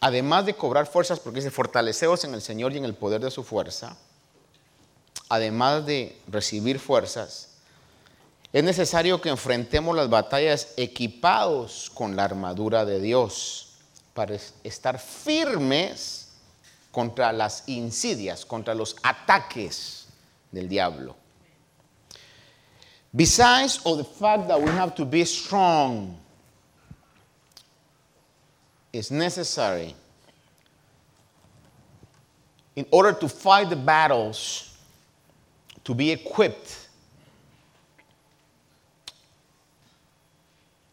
además 0.00 0.46
de 0.46 0.54
cobrar 0.54 0.86
fuerzas, 0.86 1.20
porque 1.20 1.40
dice, 1.40 1.50
fortaleceos 1.50 2.24
en 2.24 2.32
el 2.32 2.40
Señor 2.40 2.72
y 2.72 2.78
en 2.78 2.86
el 2.86 2.94
poder 2.94 3.20
de 3.20 3.30
su 3.30 3.44
fuerza, 3.44 3.94
además 5.28 5.84
de 5.84 6.18
recibir 6.26 6.78
fuerzas, 6.78 7.50
es 8.50 8.64
necesario 8.64 9.20
que 9.20 9.28
enfrentemos 9.28 9.94
las 9.94 10.08
batallas 10.08 10.68
equipados 10.78 11.90
con 11.92 12.16
la 12.16 12.24
armadura 12.24 12.86
de 12.86 12.98
Dios 12.98 13.74
para 14.14 14.38
estar 14.64 14.98
firmes 14.98 16.28
contra 16.90 17.30
las 17.30 17.64
insidias, 17.66 18.46
contra 18.46 18.74
los 18.74 18.96
ataques 19.02 20.06
del 20.50 20.66
diablo. 20.66 21.25
Besides 23.16 23.80
of 23.86 23.96
the 23.96 24.04
fact 24.04 24.46
that 24.48 24.60
we 24.60 24.68
have 24.68 24.94
to 24.96 25.06
be 25.06 25.24
strong, 25.24 26.18
it's 28.92 29.10
necessary 29.10 29.94
in 32.76 32.86
order 32.90 33.12
to 33.14 33.28
fight 33.28 33.70
the 33.70 33.76
battles 33.76 34.76
to 35.84 35.94
be 35.94 36.10
equipped 36.10 36.88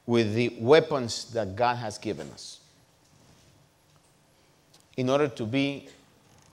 with 0.05 0.33
the 0.33 0.55
weapons 0.59 1.25
that 1.33 1.55
God 1.55 1.75
has 1.75 1.97
given 1.97 2.29
us. 2.31 2.59
In 4.95 5.09
order 5.09 5.27
to 5.27 5.45
be 5.45 5.89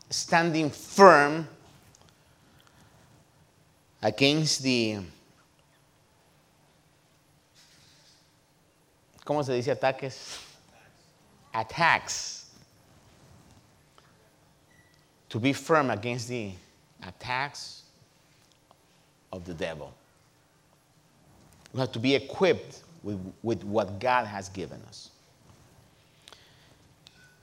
standing 0.09 0.71
firm 0.71 1.47
against 4.03 4.63
the, 4.63 4.99
¿cómo 9.31 9.45
se 9.45 9.53
dice 9.53 9.71
ataques? 9.71 10.41
Attacks. 11.55 12.47
To 15.29 15.39
be 15.39 15.53
firm 15.53 15.89
against 15.89 16.27
the 16.27 16.51
attacks 17.07 17.83
of 19.33 19.45
the 19.45 19.55
devil. 19.55 19.95
We 21.73 21.79
have 21.79 21.93
to 21.93 22.01
be 22.01 22.17
equipped 22.17 22.83
with, 23.05 23.21
with 23.45 23.63
what 23.63 24.01
God 24.01 24.27
has 24.27 24.49
given 24.49 24.83
us. 24.89 25.11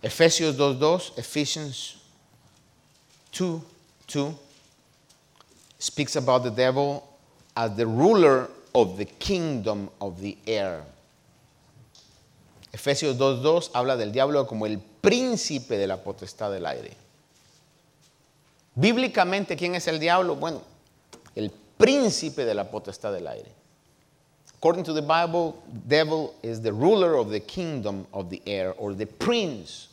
Efesios 0.04 0.56
2.2, 0.56 1.18
Ephesians 1.18 1.96
2, 3.32 3.62
2 4.08 4.36
speaks 5.80 6.18
about 6.18 6.44
the 6.44 6.52
devil 6.52 7.18
as 7.56 7.78
the 7.78 7.88
ruler 7.88 8.50
of 8.76 8.98
the 8.98 9.06
kingdom 9.06 9.90
of 10.02 10.20
the 10.20 10.38
air. 10.46 10.84
Efesios 12.72 13.18
2.2 13.18 13.72
habla 13.74 13.96
del 13.96 14.12
diablo 14.12 14.46
como 14.46 14.66
el 14.66 14.80
príncipe 14.80 15.78
de 15.78 15.88
la 15.88 16.04
potestad 16.04 16.52
del 16.52 16.66
aire. 16.66 16.92
Bíblicamente, 18.76 19.56
¿quién 19.56 19.76
es 19.76 19.88
el 19.88 20.00
diablo? 20.00 20.36
Bueno, 20.36 20.62
el 21.36 21.52
príncipe 21.78 22.46
de 22.46 22.54
la 22.54 22.70
potestad 22.70 23.14
del 23.14 23.28
aire. 23.28 23.52
According 24.60 24.84
to 24.86 24.94
the 24.94 25.02
Bible, 25.02 25.56
devil 25.88 26.34
is 26.42 26.62
the 26.62 26.72
ruler 26.72 27.16
of 27.16 27.30
the 27.30 27.40
kingdom 27.40 28.06
of 28.12 28.30
the 28.30 28.42
air 28.46 28.74
or 28.78 28.94
the 28.96 29.06
prince 29.06 29.90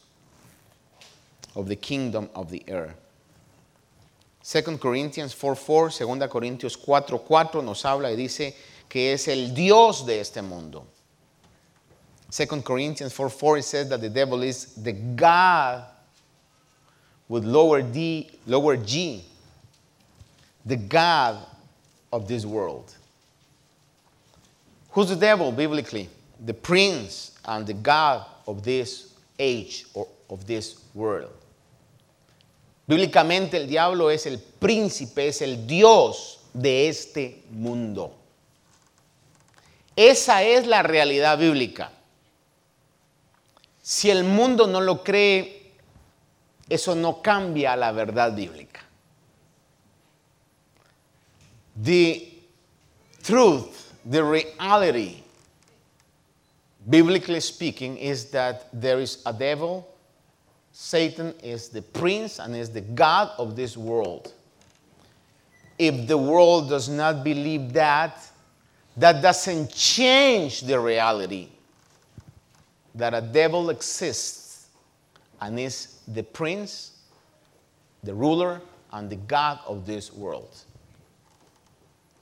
of 1.55 1.69
the 1.69 1.77
kingdom 1.77 2.29
of 2.35 2.51
the 2.51 2.63
air. 2.67 2.97
2 4.43 4.79
Corinthians 4.79 5.35
4:4, 5.35 5.91
2 5.91 6.29
Corintios 6.29 6.77
4:4 6.77 7.63
nos 7.63 7.85
habla 7.85 8.11
y 8.11 8.17
dice 8.17 8.55
que 8.89 9.13
es 9.13 9.29
el 9.29 9.55
Dios 9.55 10.05
de 10.05 10.21
este 10.21 10.43
mundo. 10.43 10.87
2 12.35 12.62
Corinthians 12.62 13.12
4:4 13.12 13.59
it 13.59 13.62
says 13.62 13.88
that 13.90 14.01
the 14.01 14.09
devil 14.09 14.42
is 14.42 14.75
the 14.75 14.92
God 14.92 15.85
with 17.29 17.44
lower 17.44 17.81
D, 17.81 18.29
lower 18.44 18.77
G, 18.77 19.25
the 20.66 20.75
God 20.75 21.38
of 22.12 22.27
this 22.27 22.44
world. 22.44 22.92
Who's 24.90 25.11
the 25.11 25.16
devil 25.16 25.53
biblically? 25.53 26.09
The 26.44 26.55
prince 26.55 27.38
and 27.44 27.64
the 27.68 27.75
God 27.75 28.27
of 28.49 28.64
this 28.64 29.12
age 29.38 29.87
or 29.94 30.09
of 30.29 30.44
this 30.44 30.83
world. 30.92 31.31
Bíblicamente 32.88 33.55
el 33.55 33.68
diablo 33.68 34.09
es 34.09 34.27
el 34.27 34.38
príncipe, 34.38 35.29
es 35.29 35.40
el 35.40 35.68
Dios 35.68 36.40
de 36.53 36.88
este 36.88 37.44
mundo. 37.53 38.12
Esa 39.94 40.42
es 40.42 40.66
la 40.66 40.83
realidad 40.83 41.38
bíblica. 41.38 41.90
Si 43.87 44.11
el 44.11 44.25
mundo 44.25 44.66
no 44.66 44.81
lo 44.81 45.05
cree, 45.05 45.75
eso 46.70 46.94
no 46.94 47.20
cambia 47.20 47.77
la 47.77 47.92
verdad 47.92 48.35
bíblica. 48.35 48.81
The 51.77 52.33
truth, 53.23 53.92
the 54.07 54.25
reality, 54.25 55.23
biblically 56.88 57.40
speaking, 57.40 57.99
is 57.99 58.31
that 58.31 58.68
there 58.73 59.01
is 59.01 59.23
a 59.27 59.35
devil. 59.35 59.87
Satan 60.73 61.35
is 61.42 61.68
the 61.68 61.83
prince 61.83 62.38
and 62.38 62.57
is 62.57 62.70
the 62.70 62.81
God 62.81 63.33
of 63.37 63.55
this 63.55 63.77
world. 63.77 64.33
If 65.79 66.09
the 66.09 66.16
world 66.16 66.70
does 66.70 66.88
not 66.88 67.23
believe 67.23 67.75
that, 67.75 68.16
that 68.97 69.20
doesn't 69.20 69.70
change 69.75 70.62
the 70.62 70.81
reality 70.81 71.51
that 72.94 73.14
a 73.14 73.20
devil 73.20 73.70
exists 73.70 74.68
and 75.40 75.59
is 75.59 76.00
the 76.09 76.22
prince, 76.22 76.92
the 78.02 78.14
ruler, 78.14 78.61
and 78.92 79.11
the 79.11 79.16
God 79.16 79.59
of 79.66 79.87
this 79.87 80.12
world. 80.12 80.50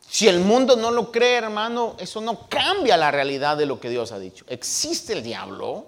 Si 0.08 0.28
el 0.28 0.40
mundo 0.40 0.76
no 0.76 0.90
lo 0.90 1.10
cree, 1.10 1.36
hermano, 1.36 1.96
eso 1.98 2.20
no 2.20 2.46
cambia 2.48 2.96
la 2.96 3.10
realidad 3.10 3.56
de 3.56 3.66
lo 3.66 3.80
que 3.80 3.88
Dios 3.88 4.12
ha 4.12 4.18
dicho. 4.18 4.44
Existe 4.48 5.14
el 5.14 5.22
diablo 5.22 5.86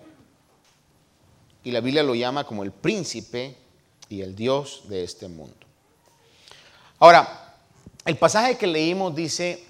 y 1.63 1.71
la 1.71 1.81
Biblia 1.81 2.03
lo 2.03 2.15
llama 2.15 2.45
como 2.45 2.63
el 2.63 2.73
príncipe 2.73 3.57
y 4.09 4.23
el 4.23 4.35
Dios 4.35 4.83
de 4.89 5.05
este 5.05 5.29
mundo. 5.29 5.57
Ahora, 7.01 7.55
el 8.05 8.17
pasaje 8.17 8.57
que 8.57 8.67
leímos 8.67 9.15
dice 9.15 9.65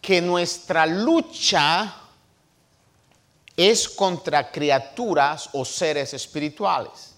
que 0.00 0.20
nuestra 0.20 0.86
lucha 0.86 2.03
es 3.56 3.86
contra 3.86 4.50
criaturas 4.50 5.48
o 5.52 5.64
seres 5.64 6.12
espirituales. 6.14 7.12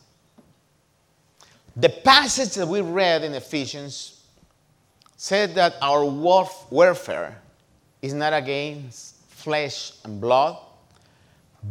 The 1.74 1.88
passage 1.88 2.54
that 2.54 2.66
we 2.66 2.80
read 2.80 3.22
in 3.24 3.34
Ephesians 3.34 4.22
said 5.16 5.54
that 5.54 5.76
our 5.80 6.04
warf- 6.04 6.70
warfare 6.70 7.40
is 8.02 8.14
not 8.14 8.32
against 8.32 9.16
flesh 9.28 9.92
and 10.04 10.20
blood, 10.20 10.58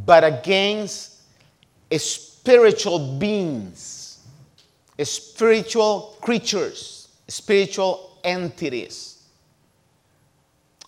but 0.05 0.23
against 0.23 1.21
spiritual 1.95 3.17
beings, 3.17 4.19
spiritual 5.01 6.17
creatures, 6.21 7.09
spiritual 7.27 8.19
entities. 8.23 9.23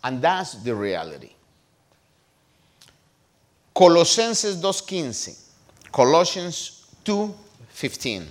And 0.03 0.21
that's 0.21 0.55
the 0.55 0.75
reality. 0.75 1.31
Colosenses 3.77 4.59
2.15. 4.59 5.37
Colossians 5.91 6.87
2.15 7.05 8.25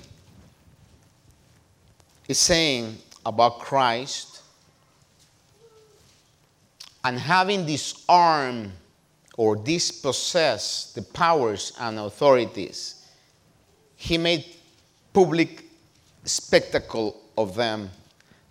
is 2.27 2.37
saying 2.37 2.99
about 3.25 3.61
Christ 3.61 4.43
and 7.05 7.17
having 7.17 7.65
disarmed 7.65 8.73
or 9.37 9.55
dispossessed 9.55 10.97
the 10.97 11.03
powers 11.03 11.73
and 11.79 12.01
authorities, 12.01 13.07
he 13.95 14.19
made 14.19 14.45
public 15.13 15.65
spectacle 16.25 17.23
of 17.39 17.55
them, 17.55 17.89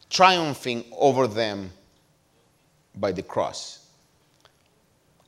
triumphing 0.09 0.85
over 0.97 1.27
them 1.27 1.71
by 2.95 3.11
the 3.11 3.23
cross. 3.23 3.84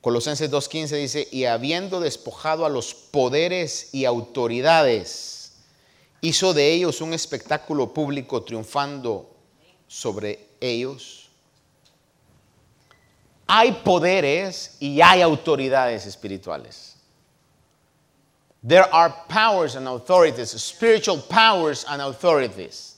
Colosenses 0.00 0.50
2.15 0.50 0.96
dice, 0.96 1.28
y 1.32 1.44
habiendo 1.44 2.00
despojado 2.00 2.64
a 2.64 2.68
los 2.68 2.94
poderes 2.94 3.92
y 3.92 4.04
autoridades, 4.04 5.52
hizo 6.20 6.54
de 6.54 6.72
ellos 6.72 7.00
un 7.00 7.12
espectáculo 7.14 7.92
público 7.92 8.42
triunfando 8.42 9.28
sobre 9.88 10.46
ellos. 10.60 11.28
Hay 13.46 13.72
poderes 13.72 14.76
y 14.78 15.00
hay 15.00 15.22
autoridades 15.22 16.06
espirituales. 16.06 16.96
There 18.66 18.84
are 18.92 19.14
powers 19.28 19.76
and 19.76 19.88
authorities, 19.88 20.50
spiritual 20.50 21.18
powers 21.18 21.84
and 21.88 22.02
authorities 22.02 22.96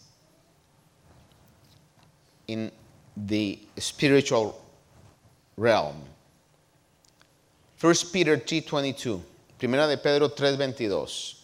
in 2.47 2.73
the 3.17 3.59
spiritual 3.79 4.61
realm. 5.57 6.03
1 7.81 8.13
Peter 8.13 8.45
3:22, 8.45 9.23
Primera 9.57 9.87
de 9.87 9.97
Pedro 9.97 10.35
3:22. 10.35 11.37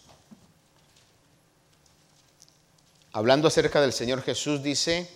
Hablando 3.11 3.47
acerca 3.47 3.81
del 3.81 3.91
Señor 3.91 4.21
Jesús 4.21 4.61
dice, 4.61 5.09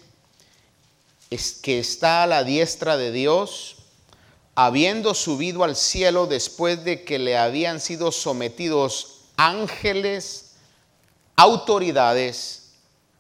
es 1.29 1.53
que 1.53 1.77
está 1.77 2.23
a 2.23 2.27
la 2.27 2.43
diestra 2.43 2.97
de 2.97 3.11
Dios, 3.11 3.75
habiendo 4.55 5.13
subido 5.13 5.63
al 5.63 5.75
cielo 5.75 6.25
después 6.25 6.83
de 6.83 7.03
que 7.03 7.19
le 7.19 7.37
habían 7.37 7.79
sido 7.79 8.11
sometidos 8.11 9.19
ángeles, 9.37 10.53
autoridades 11.35 12.71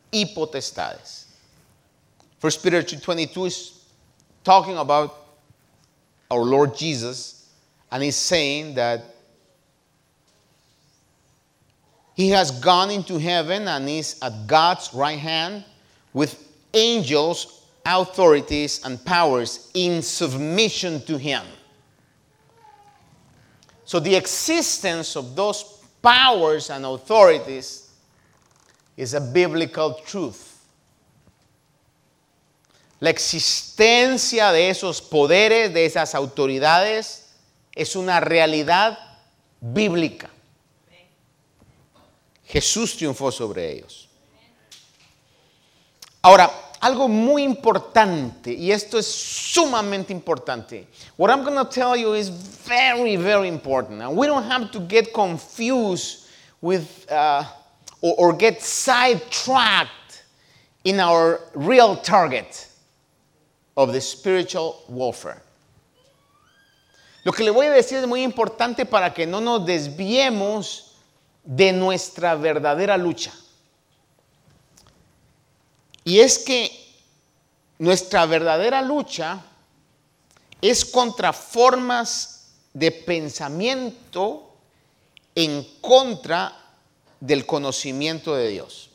y 0.09 0.25
potestades. 0.25 1.27
1 2.41 2.61
Peter 2.63 2.83
2:22 2.83 3.45
is 3.45 3.73
talking 4.41 4.77
about 4.77 5.11
our 6.31 6.43
Lord 6.43 6.75
Jesus 6.75 7.40
and 7.91 8.01
he's 8.01 8.15
saying 8.15 8.75
that 8.75 9.03
he 12.13 12.29
has 12.29 12.51
gone 12.51 12.91
into 12.91 13.17
heaven 13.17 13.67
and 13.67 13.89
is 13.89 14.17
at 14.21 14.47
God's 14.47 14.93
right 14.93 15.19
hand 15.19 15.65
with 16.13 16.47
angels, 16.73 17.65
authorities, 17.85 18.81
and 18.85 19.03
powers 19.03 19.71
in 19.73 20.01
submission 20.01 21.01
to 21.05 21.17
him. 21.17 21.43
So 23.85 23.99
the 23.99 24.15
existence 24.15 25.15
of 25.17 25.35
those 25.35 25.63
powers 26.01 26.69
and 26.69 26.85
authorities 26.85 27.89
is 28.95 29.13
a 29.13 29.21
biblical 29.21 29.95
truth. 30.05 30.47
La 33.01 33.09
existencia 33.09 34.51
de 34.51 34.69
esos 34.69 35.01
poderes, 35.01 35.73
de 35.73 35.85
esas 35.85 36.13
autoridades, 36.13 37.20
es 37.75 37.95
una 37.95 38.19
realidad 38.19 38.97
bíblica. 39.59 40.29
Jesús 42.45 42.97
triunfó 42.97 43.31
sobre 43.31 43.71
ellos. 43.71 44.09
Ahora, 46.21 46.51
algo 46.81 47.07
muy 47.07 47.43
importante, 47.43 48.51
y 48.51 48.71
esto 48.71 48.97
es 48.97 49.05
sumamente 49.07 50.11
importante. 50.11 50.87
What 51.15 51.29
I'm 51.29 51.43
going 51.43 51.55
to 51.55 51.69
tell 51.69 51.95
you 51.95 52.13
is 52.13 52.29
very, 52.29 53.15
very 53.15 53.47
important. 53.47 54.01
And 54.01 54.17
we 54.17 54.27
don't 54.27 54.43
have 54.43 54.71
to 54.71 54.79
get 54.79 55.13
confused 55.13 56.27
with 56.59 57.09
uh, 57.09 57.45
or, 58.01 58.15
or 58.17 58.33
get 58.33 58.61
sidetracked 58.61 60.23
in 60.83 60.99
our 60.99 61.39
real 61.53 61.95
target 61.95 62.67
of 63.77 63.93
the 63.93 64.01
spiritual 64.01 64.83
warfare. 64.89 65.41
Lo 67.23 67.31
que 67.31 67.43
le 67.43 67.51
voy 67.51 67.67
a 67.67 67.71
decir 67.71 67.99
es 67.99 68.07
muy 68.07 68.23
importante 68.23 68.85
para 68.85 69.13
que 69.13 69.27
no 69.27 69.41
nos 69.41 69.65
desviemos 69.65 70.95
de 71.43 71.71
nuestra 71.71 72.35
verdadera 72.35 72.97
lucha. 72.97 73.31
Y 76.03 76.19
es 76.19 76.39
que 76.39 76.71
nuestra 77.77 78.25
verdadera 78.25 78.81
lucha 78.81 79.43
es 80.61 80.83
contra 80.83 81.33
formas 81.33 82.53
de 82.73 82.91
pensamiento 82.91 84.55
en 85.35 85.67
contra 85.79 86.57
del 87.19 87.45
conocimiento 87.45 88.35
de 88.35 88.49
Dios. 88.49 88.89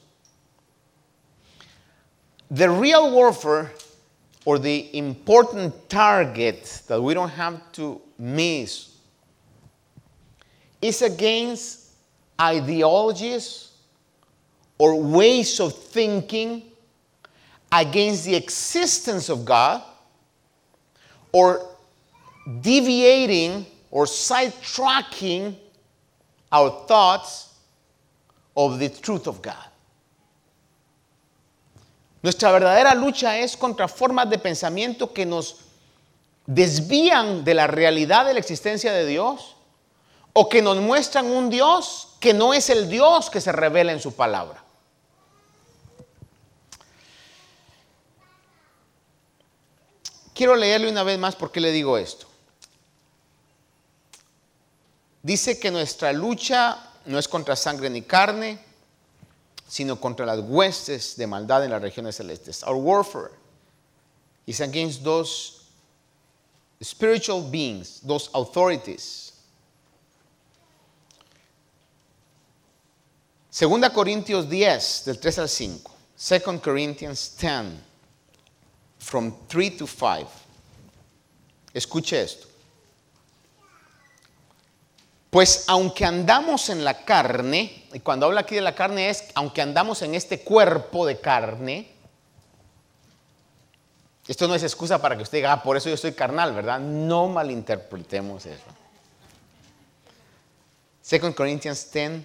The 2.53 2.69
real 2.69 3.13
warfare 3.13 3.73
or 4.45 4.61
the 4.61 4.91
important 4.93 5.89
target 5.89 6.63
that 6.87 7.01
we 7.01 7.15
don't 7.15 7.33
have 7.37 7.61
to 7.73 8.01
miss 8.19 8.97
is 10.81 11.03
against 11.03 11.93
ideologies 12.41 13.73
or 14.79 15.01
ways 15.01 15.59
of 15.61 15.75
thinking 15.75 16.63
against 17.73 18.25
the 18.25 18.35
existence 18.35 19.29
of 19.29 19.45
God 19.45 19.83
or 21.33 21.67
deviating 22.61 23.67
or 23.91 24.05
sidetracking 24.05 25.57
our 26.53 26.87
thoughts 26.87 27.55
of 28.57 28.79
the 28.79 28.89
truth 28.89 29.27
of 29.27 29.43
God. 29.43 29.65
Nuestra 32.23 32.51
verdadera 32.51 32.95
lucha 32.95 33.39
es 33.39 33.57
contra 33.57 33.87
formas 33.89 34.29
de 34.29 34.39
pensamiento 34.39 35.13
que 35.13 35.25
nos 35.25 35.66
desvían 36.47 37.45
de 37.45 37.55
la 37.55 37.67
realidad 37.67 38.25
de 38.25 38.35
la 38.35 38.41
existencia 38.41 38.93
de 38.93 39.05
Dios 39.05 39.57
o 40.33 40.49
que 40.49 40.63
nos 40.63 40.77
muestran 40.79 41.27
un 41.27 41.51
Dios 41.51 42.09
que 42.21 42.35
no 42.35 42.55
es 42.55 42.71
el 42.71 42.89
Dios 42.89 43.31
que 43.31 43.41
se 43.41 43.53
revela 43.53 43.93
en 43.93 44.01
su 44.01 44.15
palabra. 44.15 44.63
Quiero 50.35 50.55
leerle 50.55 50.91
una 50.91 51.03
vez 51.03 51.19
más 51.19 51.35
por 51.35 51.51
qué 51.51 51.61
le 51.61 51.73
digo 51.73 51.97
esto. 51.97 52.27
Dice 55.23 55.59
que 55.59 55.71
nuestra 55.71 56.13
lucha 56.13 56.93
no 57.07 57.19
es 57.19 57.27
contra 57.27 57.57
sangre 57.57 57.89
ni 57.89 58.03
carne, 58.03 58.63
sino 59.67 59.99
contra 59.99 60.27
las 60.27 60.41
huestes 60.41 61.17
de 61.17 61.27
maldad 61.27 61.65
en 61.65 61.71
las 61.71 61.81
regiones 61.81 62.17
celestes. 62.17 62.63
Our 62.63 62.77
warfare 62.77 63.31
is 64.45 64.61
against 64.61 65.03
those 65.03 65.56
spiritual 66.81 67.43
beings, 67.43 68.01
those 68.01 68.31
authorities. 68.35 69.33
Segunda 73.51 73.91
Corintios 73.91 74.49
10, 74.49 75.05
del 75.07 75.19
3 75.19 75.39
al 75.39 75.49
5. 75.49 75.91
2 76.17 76.61
Corinthians 76.61 77.37
10, 77.39 77.83
from 78.99 79.35
3 79.49 79.71
to 79.79 79.87
5. 79.87 80.29
Escuche 81.73 82.23
esto. 82.23 82.47
Pues 85.31 85.65
aunque 85.69 86.05
andamos 86.05 86.69
en 86.71 86.85
la 86.85 87.05
carne, 87.05 87.87
y 87.93 88.01
cuando 88.01 88.27
habla 88.27 88.43
aquí 88.43 88.55
de 88.55 88.61
la 88.63 88.75
carne 88.75 89.11
es, 89.11 89.25
aunque 89.35 89.61
andamos 89.61 90.03
en 90.03 90.15
este 90.15 90.41
cuerpo 90.41 91.07
de 91.07 91.21
carne, 91.21 91.96
esto 94.29 94.49
no 94.49 94.55
es 94.55 94.63
excusa 94.63 95.01
para 95.01 95.17
que 95.17 95.23
usted 95.23 95.39
diga, 95.39 95.53
ah, 95.53 95.63
por 95.63 95.77
eso 95.77 95.89
yo 95.89 95.97
soy 95.97 96.13
carnal, 96.13 96.55
¿verdad? 96.55 96.81
No 96.81 97.29
malinterpretemos 97.29 98.47
eso. 98.47 98.65
2 101.09 101.35
Corinthians 101.35 101.91
10, 101.93 102.23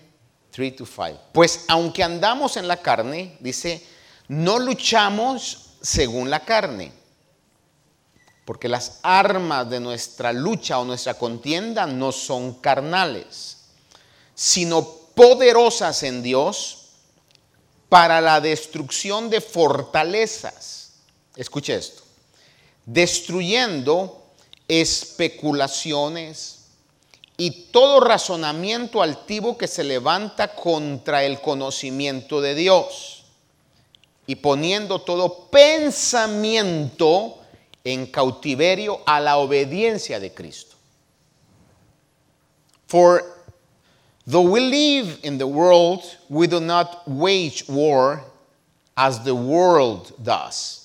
3 0.51 0.75
to 0.75 0.85
5. 0.85 1.19
Pues 1.31 1.65
aunque 1.67 2.03
andamos 2.03 2.57
en 2.57 2.67
la 2.67 2.77
carne, 2.77 3.37
dice, 3.39 3.85
no 4.27 4.57
luchamos 4.57 5.77
según 5.81 6.29
la 6.29 6.39
carne 6.39 6.91
porque 8.51 8.67
las 8.67 8.99
armas 9.03 9.69
de 9.69 9.79
nuestra 9.79 10.33
lucha 10.33 10.79
o 10.79 10.83
nuestra 10.83 11.13
contienda 11.13 11.85
no 11.85 12.11
son 12.11 12.55
carnales, 12.55 13.59
sino 14.35 14.85
poderosas 15.15 16.03
en 16.03 16.23
Dios 16.23 16.89
para 17.87 18.19
la 18.19 18.41
destrucción 18.41 19.29
de 19.29 19.41
fortalezas. 19.41 20.80
Escuche 21.41 21.73
esto. 21.73 22.03
Destruyendo 22.85 24.25
especulaciones 24.67 26.65
y 27.35 27.71
todo 27.71 27.99
razonamiento 27.99 29.01
altivo 29.01 29.57
que 29.57 29.67
se 29.67 29.83
levanta 29.83 30.53
contra 30.53 31.23
el 31.23 31.41
conocimiento 31.41 32.41
de 32.41 32.53
Dios 32.53 33.23
y 34.27 34.35
poniendo 34.35 35.01
todo 35.01 35.49
pensamiento 35.49 37.39
en 37.83 38.05
cautiverio 38.05 39.01
a 39.07 39.19
la 39.19 39.37
obediencia 39.37 40.19
de 40.19 40.31
Cristo. 40.31 40.75
For 42.85 43.23
though 44.27 44.47
we 44.47 44.59
live 44.59 45.17
in 45.23 45.39
the 45.39 45.47
world, 45.47 46.03
we 46.29 46.45
do 46.45 46.59
not 46.59 47.01
wage 47.07 47.65
war 47.67 48.23
as 48.95 49.23
the 49.23 49.33
world 49.33 50.13
does. 50.23 50.80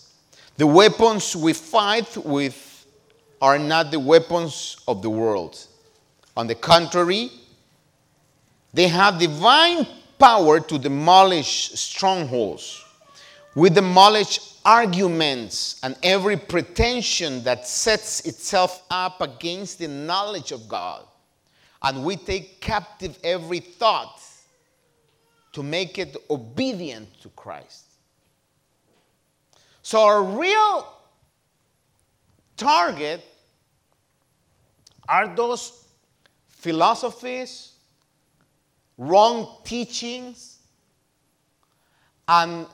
The 0.57 0.67
weapons 0.67 1.37
we 1.37 1.53
fight 1.53 2.17
with 2.17 2.87
are 3.43 3.59
not 3.59 3.91
the 3.91 4.01
weapons 4.01 4.79
of 4.89 5.03
the 5.03 5.11
world. 5.11 5.59
On 6.37 6.47
the 6.47 6.55
contrary, 6.55 7.31
they 8.73 8.89
have 8.89 9.19
divine 9.19 9.87
power 10.19 10.61
to 10.61 10.79
demolish 10.79 11.73
strongholds. 11.73 12.83
We 13.55 13.71
demolish 13.71 14.41
arguments 14.65 15.79
and 15.83 15.97
every 16.03 16.37
pretension 16.37 17.43
that 17.45 17.67
sets 17.67 18.21
itself 18.27 18.83
up 18.91 19.21
against 19.21 19.79
the 19.79 19.89
knowledge 19.89 20.53
of 20.53 20.69
God. 20.69 21.05
And 21.83 22.05
we 22.05 22.17
take 22.17 22.61
captive 22.61 23.19
every 23.23 23.61
thought 23.61 24.21
to 25.53 25.63
make 25.63 25.99
it 25.99 26.17
obedient 26.29 27.09
to 27.23 27.29
Christ. 27.31 27.86
So, 29.87 30.03
our 30.03 30.20
real 30.20 30.84
target 32.57 33.24
are 35.09 35.28
those 35.28 35.84
philosophies, 36.49 37.70
wrong 38.99 39.59
teachings, 39.62 40.59
and 42.26 42.66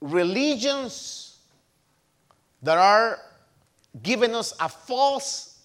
religions 0.00 1.40
that 2.62 2.78
are 2.78 3.18
giving 4.00 4.32
us 4.36 4.54
a 4.60 4.68
false 4.68 5.58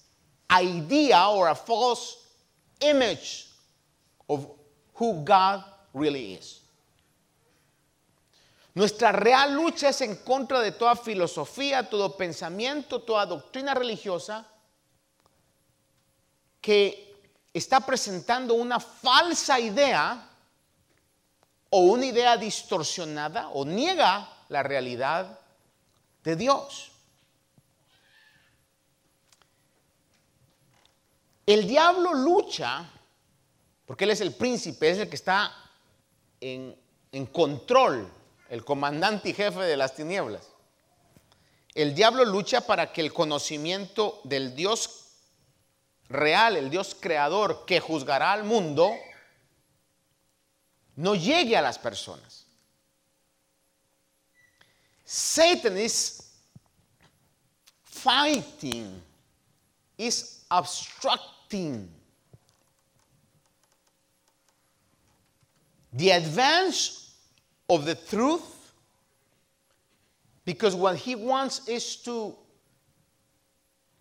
idea 0.49 1.27
or 1.29 1.49
a 1.49 1.55
false 1.55 2.25
image 2.81 3.49
of 4.27 4.49
who 4.95 5.23
God 5.23 5.63
really 5.93 6.33
is. 6.33 6.61
Nuestra 8.75 9.11
real 9.11 9.53
lucha 9.53 9.89
es 9.89 10.01
en 10.01 10.17
contra 10.17 10.59
de 10.59 10.73
toda 10.73 10.95
filosofía, 10.95 11.89
todo 11.89 12.15
pensamiento, 12.15 13.01
toda 13.01 13.25
doctrina 13.25 13.73
religiosa 13.73 14.45
que 16.61 17.15
está 17.53 17.79
presentando 17.79 18.53
una 18.53 18.79
falsa 18.79 19.59
idea 19.59 20.29
o 21.69 21.79
una 21.79 22.05
idea 22.05 22.37
distorsionada 22.37 23.49
o 23.49 23.65
niega 23.65 24.29
la 24.49 24.61
realidad 24.61 25.39
de 26.23 26.35
Dios. 26.35 26.91
El 31.45 31.67
diablo 31.67 32.13
lucha, 32.13 32.89
porque 33.85 34.05
él 34.05 34.11
es 34.11 34.21
el 34.21 34.33
príncipe, 34.33 34.89
es 34.89 34.97
el 34.97 35.09
que 35.09 35.15
está 35.15 35.55
en, 36.41 36.75
control, 37.31 38.11
el 38.49 38.63
comandante 38.63 39.29
y 39.29 39.33
jefe 39.33 39.61
de 39.61 39.77
las 39.77 39.95
tinieblas. 39.95 40.49
El 41.73 41.93
diablo 41.93 42.23
lucha 42.23 42.61
para 42.61 42.93
que 42.93 43.01
el 43.01 43.11
conocimiento 43.11 44.21
del 44.23 44.55
Dios 44.55 45.05
real, 46.07 46.55
el 46.55 46.69
Dios 46.69 46.95
creador 46.99 47.65
que 47.65 47.79
juzgará 47.79 48.31
al 48.31 48.43
mundo, 48.43 48.93
no 50.95 51.15
llegue 51.15 51.57
a 51.57 51.61
las 51.61 51.77
personas. 51.77 52.45
Satan 55.03 55.77
is 55.77 56.23
fighting, 57.83 59.01
is 59.97 60.45
obstructing 60.49 61.89
the 65.93 66.11
advance 66.11 67.04
of 67.69 67.85
the 67.85 67.95
truth 67.95 68.73
because 70.45 70.75
what 70.75 70.95
he 70.95 71.15
wants 71.15 71.67
is 71.67 71.95
to 71.97 72.35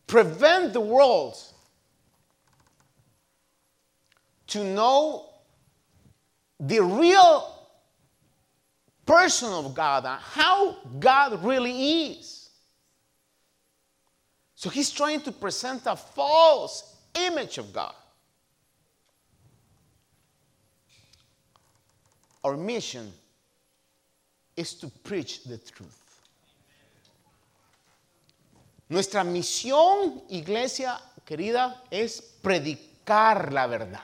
prevent 0.06 0.72
the 0.72 0.80
world 0.80 1.36
to 4.48 4.62
know 4.62 5.30
the 6.60 6.80
real 6.80 7.54
person 9.06 9.50
of 9.50 9.74
God, 9.74 10.04
and 10.06 10.20
how 10.20 10.76
God 10.98 11.42
really 11.44 12.12
is. 12.12 12.50
So 14.54 14.70
he's 14.70 14.90
trying 14.90 15.20
to 15.22 15.32
present 15.32 15.82
a 15.86 15.96
false 15.96 16.96
image 17.14 17.58
of 17.58 17.72
God. 17.72 17.94
Our 22.42 22.56
mission 22.56 23.12
is 24.56 24.74
to 24.78 24.88
preach 24.88 25.44
the 25.44 25.58
truth. 25.58 26.00
Nuestra 28.88 29.24
misión, 29.24 30.22
iglesia 30.28 31.00
querida, 31.24 31.82
es 31.90 32.20
predicar 32.42 33.52
la 33.52 33.66
verdad. 33.66 34.02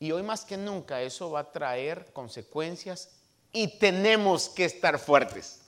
Y 0.00 0.12
hoy 0.12 0.22
más 0.22 0.44
que 0.44 0.56
nunca 0.56 1.00
eso 1.02 1.30
va 1.30 1.40
a 1.40 1.52
traer 1.52 2.12
consecuencias 2.12 3.10
y 3.52 3.78
tenemos 3.78 4.48
que 4.48 4.64
estar 4.64 4.98
fuertes. 4.98 5.60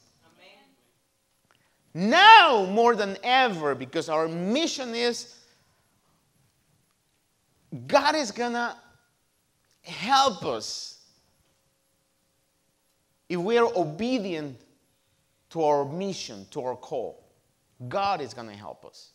Now 1.93 2.67
more 2.67 2.95
than 2.95 3.19
ever, 3.25 3.75
because 3.75 4.09
our 4.09 4.29
mission 4.29 4.95
is 4.95 5.37
God 7.87 8.15
is 8.15 8.31
gonna 8.31 8.81
help 9.83 10.45
us 10.45 11.00
if 13.31 13.39
we 13.39 13.57
are 13.57 13.73
obedient 13.77 14.61
to 15.51 15.63
our 15.63 15.85
mission, 15.85 16.47
to 16.51 16.63
our 16.63 16.75
call. 16.75 17.25
God 17.89 18.21
is 18.21 18.35
gonna 18.35 18.57
help 18.57 18.85
us. 18.85 19.11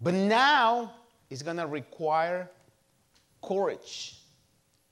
But 0.00 0.14
now 0.14 0.94
it's 1.28 1.42
gonna 1.42 1.66
require 1.66 2.50
courage 3.42 4.20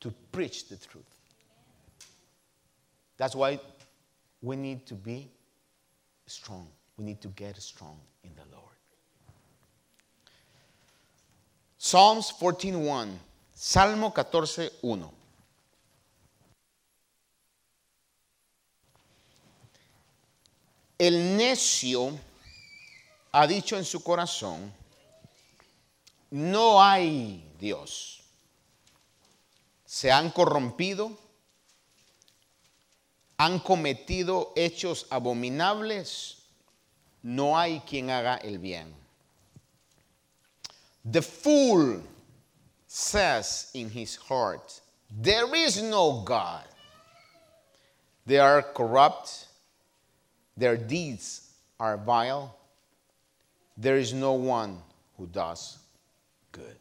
to 0.01 0.13
preach 0.31 0.69
the 0.69 0.77
truth. 0.77 1.05
That's 3.17 3.35
why 3.35 3.59
we 4.43 4.57
need 4.57 4.87
to 4.87 4.95
be 4.95 5.31
strong. 6.27 6.69
We 6.99 7.05
need 7.07 7.23
to 7.23 7.29
get 7.29 7.57
strong 7.57 7.99
in 8.25 8.31
the 8.35 8.45
Lord. 8.55 8.77
Psalms 11.79 12.31
14:1. 12.31 13.19
Salmo 13.55 14.11
14:1. 14.11 15.22
El 21.03 21.37
necio 21.37 22.17
ha 23.33 23.47
dicho 23.47 23.77
en 23.77 23.85
su 23.85 24.05
corazón, 24.05 24.73
no 26.31 26.81
hay 26.81 27.45
Dios. 27.59 28.23
Se 29.85 30.13
han 30.13 30.31
corrompido 30.31 31.19
han 33.43 33.59
cometido 33.59 34.53
hechos 34.55 35.05
abominables, 35.11 36.37
no 37.25 37.59
hay 37.59 37.81
quien 37.81 38.09
haga 38.09 38.37
el 38.37 38.59
bien. 38.59 38.95
The 41.11 41.23
fool 41.23 42.05
says 42.87 43.71
in 43.75 43.91
his 43.91 44.17
heart, 44.17 44.81
There 45.11 45.53
is 45.57 45.83
no 45.83 46.23
God. 46.25 46.63
They 48.25 48.39
are 48.39 48.63
corrupt, 48.63 49.49
their 50.57 50.77
deeds 50.77 51.51
are 51.79 51.97
vile, 51.97 52.57
there 53.77 53.97
is 53.97 54.13
no 54.13 54.35
one 54.35 54.79
who 55.17 55.27
does 55.27 55.79
good. 56.51 56.77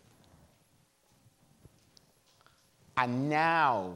And 2.97 3.29
now, 3.29 3.93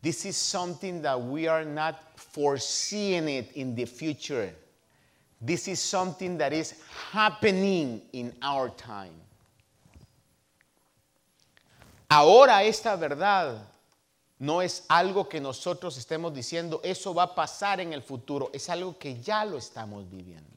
this 0.00 0.24
is 0.24 0.36
something 0.36 1.02
that 1.02 1.20
we 1.20 1.46
are 1.46 1.64
not 1.64 2.18
foreseeing 2.18 3.28
it 3.28 3.52
in 3.52 3.74
the 3.74 3.84
future. 3.84 4.50
This 5.40 5.68
is 5.68 5.80
something 5.80 6.38
that 6.38 6.52
is 6.52 6.74
happening 7.10 8.02
in 8.12 8.32
our 8.40 8.70
time. 8.70 9.12
Ahora 12.10 12.62
esta 12.62 12.96
verdad 12.96 13.58
no 14.38 14.62
es 14.62 14.84
algo 14.88 15.28
que 15.28 15.40
nosotros 15.40 15.96
estemos 15.96 16.34
diciendo, 16.34 16.80
eso 16.82 17.14
va 17.14 17.24
a 17.24 17.34
pasar 17.34 17.80
en 17.80 17.92
el 17.92 18.02
futuro, 18.02 18.50
es 18.52 18.68
algo 18.68 18.98
que 18.98 19.20
ya 19.20 19.44
lo 19.44 19.58
estamos 19.58 20.08
viviendo. 20.10 20.50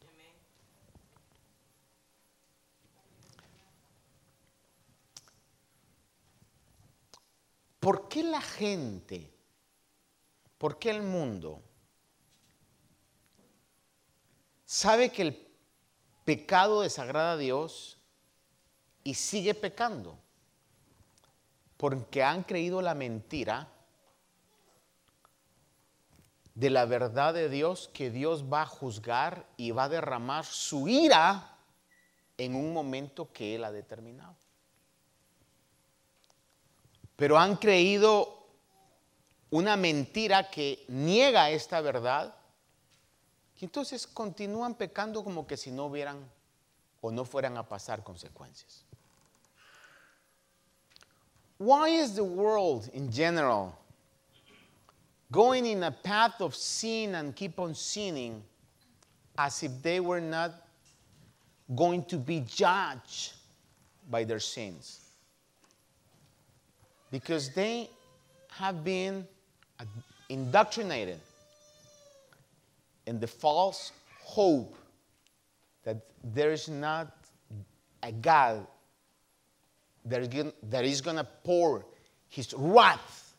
¿Por 7.79 8.09
qué 8.09 8.23
la 8.23 8.41
gente 8.41 9.37
¿Por 10.57 10.79
qué 10.79 10.89
el 10.89 11.03
mundo 11.03 11.61
sabe 14.65 15.11
que 15.11 15.21
el 15.21 15.47
pecado 16.25 16.81
desagrada 16.81 17.33
a 17.33 17.37
Dios 17.37 17.97
y 19.03 19.13
sigue 19.13 19.53
pecando? 19.53 20.19
Porque 21.77 22.23
han 22.23 22.43
creído 22.43 22.81
la 22.81 22.95
mentira 22.95 23.69
de 26.55 26.71
la 26.71 26.85
verdad 26.85 27.35
de 27.35 27.49
Dios 27.49 27.89
que 27.93 28.09
Dios 28.09 28.51
va 28.51 28.63
a 28.63 28.65
juzgar 28.65 29.45
y 29.57 29.69
va 29.69 29.83
a 29.83 29.89
derramar 29.89 30.43
su 30.43 30.87
ira 30.87 31.55
en 32.35 32.55
un 32.55 32.73
momento 32.73 33.31
que 33.31 33.53
Él 33.53 33.63
ha 33.63 33.71
determinado. 33.71 34.35
Pero 37.15 37.37
han 37.37 37.57
creído 37.57 38.47
una 39.51 39.77
mentira 39.77 40.49
que 40.49 40.83
niega 40.87 41.51
esta 41.51 41.79
verdad. 41.79 42.35
Y 43.59 43.65
entonces 43.65 44.07
continúan 44.07 44.73
pecando 44.73 45.23
como 45.23 45.45
que 45.45 45.57
si 45.57 45.71
no 45.71 45.85
hubieran 45.85 46.27
o 47.01 47.11
no 47.11 47.23
fueran 47.23 47.55
a 47.57 47.67
pasar 47.67 48.03
consecuencias. 48.03 48.86
Why 51.57 51.89
is 51.89 52.15
the 52.15 52.23
world 52.23 52.89
in 52.93 53.11
general 53.11 53.77
going 55.31 55.65
in 55.65 55.83
a 55.83 55.91
path 55.91 56.39
of 56.39 56.55
sin 56.55 57.15
and 57.15 57.35
keep 57.35 57.59
on 57.59 57.73
sinning 57.73 58.43
as 59.37 59.63
if 59.63 59.71
they 59.81 59.99
were 59.99 60.21
not 60.21 60.53
going 61.75 62.05
to 62.05 62.17
be 62.17 62.41
judged 62.41 63.33
by 64.09 64.23
their 64.23 64.39
sins? 64.39 65.01
Because 67.11 67.49
they 67.53 67.89
have 68.51 68.83
been 68.83 69.27
indoctrinated 70.29 71.19
in 73.05 73.19
the 73.19 73.27
false 73.27 73.91
hope 74.21 74.75
that 75.83 75.97
there 76.23 76.51
is 76.51 76.67
not 76.67 77.15
a 78.03 78.11
God 78.11 78.67
that 80.09 80.85
is 80.85 81.01
going 81.01 81.17
to 81.17 81.27
pour 81.43 81.85
his 82.27 82.53
wrath 82.53 83.35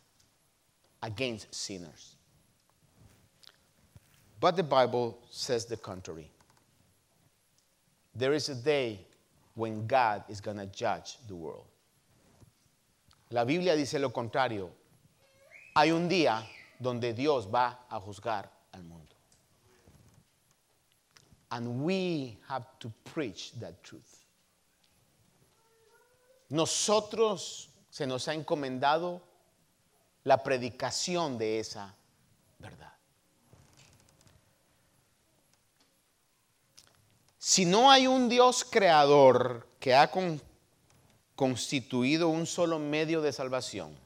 against 1.03 1.55
sinners. 1.55 2.17
But 4.41 4.57
the 4.57 4.63
Bible 4.63 5.19
says 5.31 5.65
the 5.65 5.77
contrary. 5.77 6.31
There 8.15 8.33
is 8.33 8.49
a 8.49 8.55
day 8.55 9.01
when 9.55 9.87
God 9.87 10.25
is 10.29 10.41
going 10.41 10.59
to 10.59 10.67
judge 10.67 11.19
the 11.27 11.35
world. 11.35 11.67
La 13.31 13.45
Biblia 13.45 13.77
dice 13.77 13.95
lo 13.95 14.11
contrario. 14.11 14.71
hay 15.79 15.93
un 15.93 16.09
día 16.09 16.43
donde 16.81 17.13
Dios 17.13 17.47
va 17.47 17.87
a 17.89 18.01
juzgar 18.01 18.51
al 18.73 18.83
mundo. 18.83 19.15
And 21.51 21.83
we 21.83 22.37
have 22.49 22.67
to 22.81 22.93
preach 23.05 23.53
that 23.61 23.83
truth. 23.83 24.25
Nosotros 26.49 27.71
se 27.91 28.07
nos 28.07 28.29
ha 28.29 28.35
encomendado 28.35 29.23
la 30.25 30.43
predicación 30.43 31.39
de 31.39 31.61
esa 31.61 31.95
verdad. 32.59 32.93
Si 37.39 37.65
no 37.65 37.91
hay 37.91 38.07
un 38.07 38.29
Dios 38.29 38.65
creador 38.65 39.67
que 39.81 39.95
ha 39.95 40.11
constituido 41.35 42.29
un 42.29 42.47
solo 42.47 42.79
medio 42.79 43.21
de 43.23 43.33
salvación, 43.33 43.97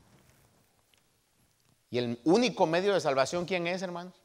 y 1.90 1.98
el 1.98 2.18
único 2.24 2.66
medio 2.66 2.94
de 2.94 3.00
salvación, 3.00 3.44
¿quién 3.44 3.66
es, 3.66 3.82
hermanos? 3.82 4.21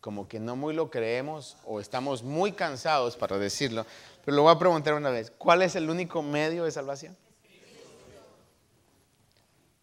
Como 0.00 0.28
que 0.28 0.38
no 0.38 0.56
muy 0.56 0.74
lo 0.74 0.90
creemos 0.90 1.56
o 1.64 1.80
estamos 1.80 2.22
muy 2.22 2.52
cansados 2.52 3.16
para 3.16 3.38
decirlo, 3.38 3.84
pero 4.24 4.36
lo 4.36 4.42
voy 4.44 4.54
a 4.54 4.58
preguntar 4.58 4.94
una 4.94 5.10
vez. 5.10 5.32
¿Cuál 5.36 5.62
es 5.62 5.74
el 5.74 5.90
único 5.90 6.22
medio 6.22 6.64
de 6.64 6.70
salvación? 6.70 7.16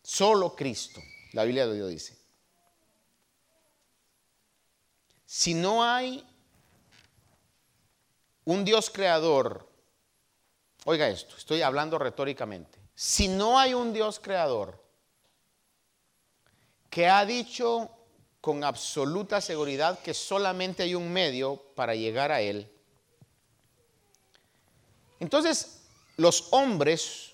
Solo 0.01 0.55
Cristo. 0.55 1.01
La 1.34 1.43
Biblia 1.43 1.68
de 1.68 1.76
Dios 1.76 1.89
dice. 1.89 2.18
Si 5.26 5.53
no 5.53 5.84
hay 5.84 6.26
un 8.45 8.63
Dios 8.63 8.89
creador, 8.89 9.68
oiga 10.86 11.09
esto, 11.09 11.36
estoy 11.36 11.61
hablando 11.61 11.99
retóricamente. 11.99 12.80
Si 12.93 13.28
no 13.28 13.59
hay 13.59 13.74
un 13.74 13.91
Dios 13.91 14.20
creador, 14.20 14.82
que 16.89 17.09
ha 17.09 17.26
dicho 17.26 17.89
con 18.46 18.64
absoluta 18.64 19.41
seguridad 19.41 19.98
que 19.98 20.14
solamente 20.14 20.84
hay 20.84 20.93
un 20.93 21.12
medio 21.12 21.56
para 21.74 21.96
llegar 21.96 22.32
a 22.32 22.41
Él. 22.41 22.72
Entonces, 25.20 25.82
los 26.18 26.50
hombres 26.52 27.34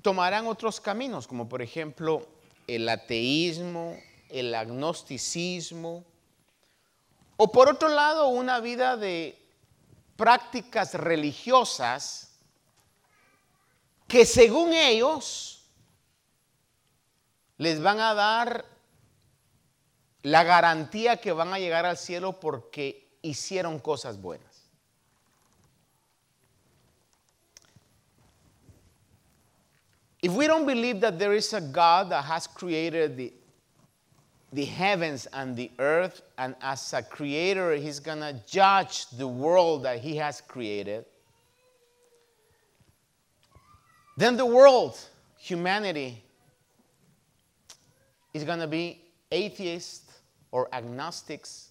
tomarán 0.00 0.46
otros 0.46 0.80
caminos, 0.80 1.26
como 1.26 1.46
por 1.46 1.60
ejemplo 1.60 2.26
el 2.66 2.88
ateísmo, 2.88 3.98
el 4.30 4.54
agnosticismo, 4.54 6.02
o 7.36 7.52
por 7.52 7.68
otro 7.68 7.90
lado 7.90 8.28
una 8.28 8.60
vida 8.60 8.96
de 8.96 9.38
prácticas 10.16 10.94
religiosas 10.94 12.30
que 14.08 14.24
según 14.24 14.72
ellos 14.72 15.62
les 17.58 17.82
van 17.82 18.00
a 18.00 18.14
dar 18.14 18.75
la 20.26 20.42
garantía 20.42 21.18
que 21.18 21.30
van 21.30 21.52
a 21.52 21.58
llegar 21.60 21.86
al 21.86 21.96
cielo 21.96 22.32
porque 22.40 23.06
hicieron 23.22 23.78
cosas 23.78 24.20
buenas. 24.20 24.64
If 30.20 30.32
we 30.32 30.48
don't 30.48 30.66
believe 30.66 31.00
that 31.02 31.20
there 31.20 31.32
is 31.32 31.52
a 31.52 31.60
God 31.60 32.10
that 32.10 32.24
has 32.24 32.48
created 32.48 33.16
the, 33.16 33.32
the 34.52 34.64
heavens 34.64 35.28
and 35.32 35.54
the 35.54 35.70
earth, 35.78 36.22
and 36.36 36.56
as 36.60 36.92
a 36.92 37.04
creator, 37.04 37.76
He's 37.76 38.00
gonna 38.00 38.42
judge 38.48 39.06
the 39.10 39.28
world 39.28 39.84
that 39.84 40.00
He 40.00 40.16
has 40.16 40.40
created, 40.40 41.04
then 44.16 44.36
the 44.36 44.46
world, 44.46 44.98
humanity, 45.38 46.24
is 48.34 48.42
gonna 48.42 48.66
be 48.66 49.00
atheists 49.30 50.05
or 50.50 50.68
agnostics, 50.72 51.68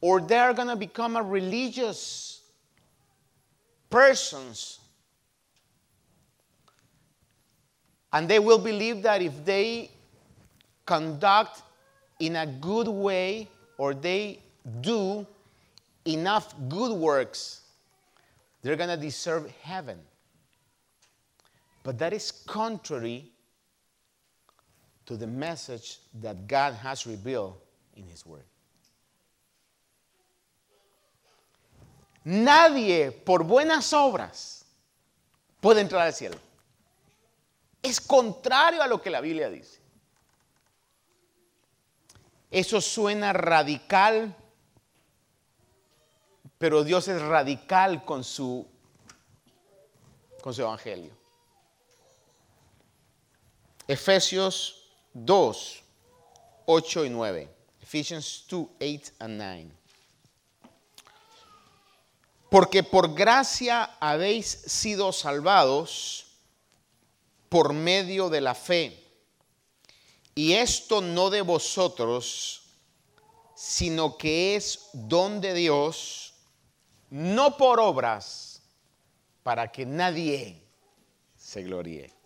or 0.00 0.20
they're 0.20 0.54
gonna 0.54 0.76
become 0.76 1.16
a 1.16 1.22
religious 1.22 2.40
persons 3.90 4.80
And 8.12 8.28
they 8.28 8.38
will 8.38 8.58
believe 8.58 9.02
that 9.02 9.22
if 9.22 9.44
they 9.44 9.90
conduct 10.84 11.62
in 12.20 12.36
a 12.36 12.46
good 12.46 12.88
way 12.88 13.48
or 13.78 13.94
they 13.94 14.40
do 14.80 15.26
enough 16.04 16.54
good 16.68 16.92
works, 16.92 17.62
they're 18.60 18.76
going 18.76 18.90
to 18.90 18.96
deserve 18.96 19.50
heaven. 19.62 19.98
But 21.82 21.98
that 21.98 22.12
is 22.12 22.30
contrary 22.30 23.30
the 25.16 25.26
message 25.26 25.98
that 26.20 26.46
God 26.46 26.74
has 26.74 27.06
revealed 27.06 27.54
in 27.96 28.04
His 28.06 28.24
Word. 28.24 28.44
Nadie 32.24 33.10
por 33.10 33.42
buenas 33.42 33.92
obras 33.92 34.64
puede 35.60 35.80
entrar 35.80 36.06
al 36.06 36.12
cielo. 36.12 36.38
Es 37.82 38.00
contrario 38.00 38.80
a 38.80 38.86
lo 38.86 39.02
que 39.02 39.10
la 39.10 39.20
Biblia 39.20 39.50
dice. 39.50 39.80
Eso 42.50 42.80
suena 42.80 43.32
radical, 43.32 44.36
pero 46.58 46.84
Dios 46.84 47.08
es 47.08 47.20
radical 47.20 48.04
con 48.04 48.22
su, 48.22 48.66
con 50.42 50.54
su 50.54 50.60
evangelio. 50.62 51.10
Efesios 53.88 54.81
2, 55.14 55.82
8 56.66 57.04
y 57.04 57.10
9. 57.10 57.48
Ephesians 57.82 58.44
2, 58.48 58.66
8 58.80 59.12
and 59.18 59.36
9. 59.38 59.70
Porque 62.50 62.82
por 62.82 63.14
gracia 63.14 63.96
habéis 63.98 64.46
sido 64.46 65.12
salvados 65.12 66.26
por 67.48 67.72
medio 67.72 68.28
de 68.28 68.40
la 68.40 68.54
fe. 68.54 68.98
Y 70.34 70.54
esto 70.54 71.00
no 71.00 71.28
de 71.28 71.42
vosotros, 71.42 72.62
sino 73.54 74.16
que 74.16 74.56
es 74.56 74.88
don 74.92 75.40
de 75.40 75.54
Dios, 75.54 76.34
no 77.10 77.56
por 77.56 77.80
obras, 77.80 78.62
para 79.42 79.70
que 79.70 79.84
nadie 79.84 80.62
se 81.36 81.62
gloríe. 81.62 82.21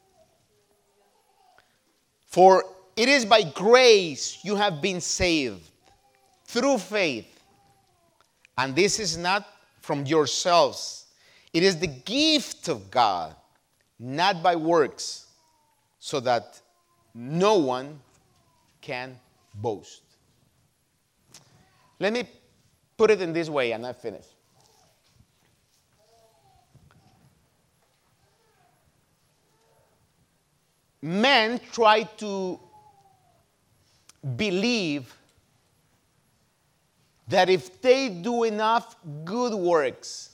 For 2.37 2.65
it 2.97 3.09
is 3.09 3.25
by 3.25 3.45
grace 3.45 4.41
you 4.43 4.57
have 4.57 4.83
been 4.83 5.01
saved 5.01 5.71
through 6.45 6.77
faith. 6.77 7.41
And 8.59 8.77
this 8.77 9.01
is 9.01 9.17
not 9.17 9.49
from 9.81 10.05
yourselves, 10.05 11.07
it 11.55 11.63
is 11.63 11.79
the 11.79 11.87
gift 11.87 12.69
of 12.69 12.91
God 12.91 13.35
not 13.99 14.43
by 14.43 14.55
works, 14.55 15.29
so 15.99 16.21
that 16.21 16.61
no 17.15 17.57
one 17.57 18.01
can 18.83 19.19
boast. 19.55 20.03
Let 21.99 22.13
me 22.13 22.29
put 22.99 23.11
it 23.11 23.23
in 23.23 23.33
this 23.33 23.49
way, 23.49 23.73
and 23.73 23.87
I 23.87 23.95
finish. 23.95 24.27
Men 31.03 31.61
try 31.73 32.03
to 32.19 32.59
believe 34.37 35.15
that 37.29 37.49
if 37.51 37.81
they 37.83 38.09
do 38.09 38.45
enough 38.45 38.97
good 39.25 39.55
works, 39.55 40.31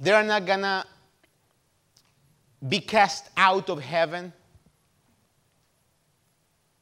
they're 0.00 0.22
not 0.22 0.46
gonna 0.46 0.84
be 2.66 2.80
cast 2.80 3.30
out 3.36 3.68
of 3.68 3.80
heaven. 3.80 4.32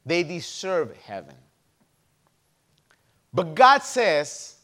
They 0.06 0.22
deserve 0.22 0.96
heaven. 0.96 1.34
But 3.32 3.54
God 3.54 3.82
says, 3.82 4.56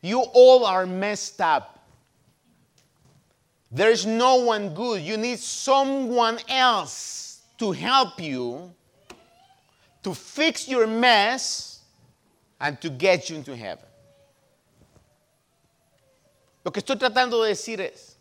You 0.00 0.20
all 0.20 0.64
are 0.64 0.86
messed 0.86 1.40
up. 1.40 1.79
There's 3.70 4.04
no 4.04 4.36
one 4.36 4.74
good. 4.74 5.00
You 5.00 5.16
need 5.16 5.38
someone 5.38 6.38
else 6.48 7.42
to 7.58 7.70
help 7.72 8.20
you 8.20 8.74
to 10.02 10.14
fix 10.14 10.66
your 10.66 10.86
mess 10.86 11.82
and 12.60 12.80
to 12.80 12.90
get 12.90 13.30
you 13.30 13.36
into 13.36 13.54
heaven. 13.54 13.84
Lo 16.64 16.72
que 16.72 16.82
estoy 16.82 16.96
tratando 16.96 17.42
de 17.42 17.50
decir 17.50 17.80
es, 17.80 18.16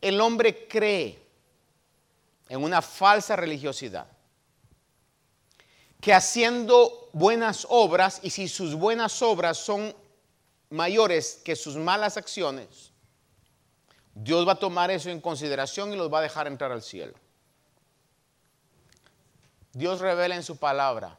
el 0.00 0.20
hombre 0.20 0.66
cree 0.68 1.18
en 2.48 2.62
una 2.62 2.82
falsa 2.82 3.36
religiosidad, 3.36 4.06
que 6.00 6.12
haciendo 6.12 7.08
buenas 7.12 7.66
obras, 7.70 8.20
y 8.22 8.30
si 8.30 8.48
sus 8.48 8.74
buenas 8.74 9.22
obras 9.22 9.56
son 9.56 9.94
mayores 10.68 11.40
que 11.42 11.56
sus 11.56 11.76
malas 11.76 12.16
acciones, 12.16 12.91
Dios 14.14 14.46
va 14.46 14.52
a 14.52 14.58
tomar 14.58 14.90
eso 14.90 15.10
en 15.10 15.20
consideración 15.20 15.92
y 15.92 15.96
los 15.96 16.12
va 16.12 16.18
a 16.18 16.22
dejar 16.22 16.46
entrar 16.46 16.72
al 16.72 16.82
cielo. 16.82 17.14
Dios 19.72 20.00
revela 20.00 20.36
en 20.36 20.42
su 20.42 20.58
palabra, 20.58 21.18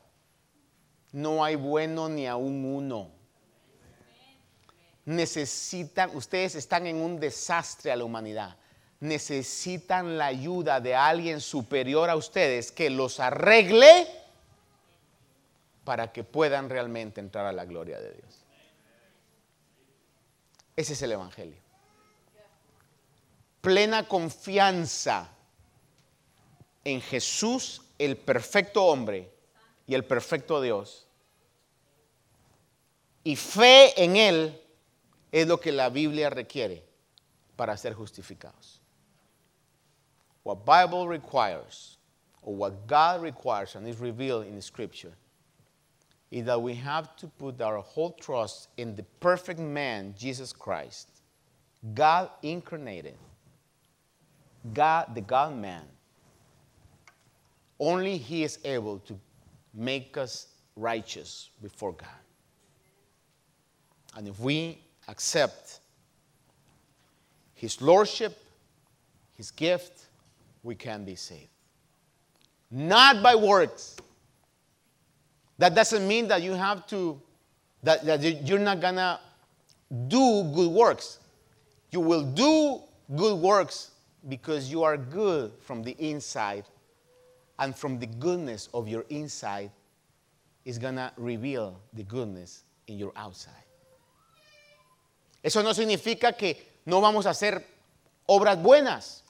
no 1.12 1.44
hay 1.44 1.56
bueno 1.56 2.08
ni 2.08 2.28
aún 2.28 2.64
uno 2.64 3.24
necesitan, 5.06 6.16
ustedes 6.16 6.56
están 6.56 6.88
en 6.88 6.98
un 6.98 7.20
desastre 7.20 7.91
a 7.91 7.96
la 7.96 8.04
humanidad. 8.04 8.56
Necesitan 9.00 10.18
la 10.18 10.28
ayuda 10.28 10.80
de 10.80 10.96
alguien 10.96 11.41
superior 11.41 12.10
a 12.10 12.16
ustedes 12.16 12.72
que 12.72 12.89
los 12.89 13.20
arregle 13.20 14.08
para 15.84 16.14
que 16.14 16.24
puedan 16.24 16.70
realmente 16.70 17.20
entrar 17.20 17.46
a 17.46 17.52
la 17.52 17.66
gloria 17.66 18.00
de 18.00 18.14
Dios. 18.14 18.46
Ese 20.76 20.94
es 20.94 21.02
el 21.02 21.12
Evangelio. 21.12 21.62
Plena 23.64 24.05
confianza 24.09 25.30
en 26.84 26.99
Jesús, 26.99 27.80
el 27.97 28.18
perfecto 28.18 28.84
hombre 28.84 29.32
y 29.88 29.93
el 29.95 30.03
perfecto 30.03 30.59
Dios. 30.59 31.07
Y 33.24 33.38
fe 33.38 33.93
en 34.03 34.18
Él 34.18 34.61
es 35.32 35.47
lo 35.47 35.61
que 35.61 35.72
la 35.72 35.88
Biblia 35.88 36.30
requiere 36.30 36.84
para 37.55 37.78
ser 37.78 37.93
justificados. 37.93 38.82
What 40.43 40.66
Bible 40.66 41.07
requires, 41.07 41.97
or 42.41 42.53
what 42.53 42.86
God 42.86 43.22
requires 43.22 43.76
and 43.76 43.88
is 43.88 43.97
revealed 43.99 44.45
in 44.45 44.61
Scripture, 44.61 45.14
is 46.32 46.45
that 46.47 46.61
we 46.61 46.76
have 46.76 47.16
to 47.16 47.28
put 47.28 47.61
our 47.61 47.80
whole 47.80 48.11
trust 48.11 48.68
in 48.76 48.97
the 48.97 49.03
perfect 49.22 49.61
man, 49.61 50.14
Jesus 50.18 50.51
Christ, 50.51 51.07
God 51.93 52.30
incarnated, 52.41 53.16
God, 54.72 55.14
the 55.14 55.22
God 55.22 55.55
man. 55.55 55.84
Only 57.80 58.18
He 58.18 58.43
is 58.43 58.59
able 58.64 58.99
to 58.99 59.20
make 59.74 60.18
us 60.18 60.47
righteous 60.76 61.49
before 61.61 61.93
God. 61.93 62.07
And 64.16 64.28
if 64.28 64.39
we 64.39 64.80
accept 65.07 65.80
His 67.53 67.82
Lordship, 67.82 68.38
His 69.36 69.51
gift, 69.51 70.05
we 70.61 70.76
can 70.76 71.03
be 71.03 71.16
saved. 71.16 71.49
Not 72.72 73.22
by 73.22 73.36
works. 73.36 73.97
That 75.57 75.76
doesn't 75.76 76.07
mean 76.07 76.28
that 76.30 76.41
you 76.41 76.53
have 76.53 76.88
to, 76.88 77.22
that, 77.84 78.05
that 78.05 78.22
you're 78.47 78.59
not 78.59 78.80
gonna 78.80 79.20
do 80.07 80.43
good 80.55 80.72
works. 80.72 81.20
You 81.91 81.99
will 81.99 82.24
do 82.24 82.82
good 83.16 83.36
works 83.36 83.91
because 84.28 84.69
you 84.69 84.84
are 84.84 84.97
good 84.97 85.51
from 85.59 85.84
the 85.84 85.95
inside. 85.99 86.65
And 87.59 87.76
from 87.76 87.99
the 87.99 88.07
goodness 88.07 88.67
of 88.74 88.88
your 88.88 89.05
inside 89.09 89.71
is 90.65 90.80
to 90.80 91.11
reveal 91.17 91.80
the 91.93 92.03
goodness 92.03 92.63
in 92.88 92.97
your 92.97 93.11
outside. 93.15 93.53
Eso 95.43 95.61
no 95.61 95.74
significa 95.74 96.36
que 96.38 96.57
no 96.86 97.01
vamos 97.01 97.26
a 97.26 97.32
hacer 97.32 97.63
obras 98.28 98.61
buenas. 98.61 99.24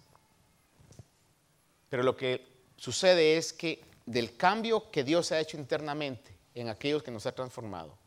Pero 1.89 2.03
lo 2.03 2.15
que 2.15 2.41
sucede 2.77 3.37
es 3.37 3.51
que 3.51 3.83
del 4.05 4.37
cambio 4.37 4.89
que 4.91 5.03
Dios 5.03 5.31
ha 5.31 5.39
hecho 5.39 5.57
internamente 5.57 6.37
en 6.53 6.69
aquellos 6.69 7.03
que 7.03 7.11
nos 7.11 7.25
ha 7.25 7.33
transformado, 7.33 7.97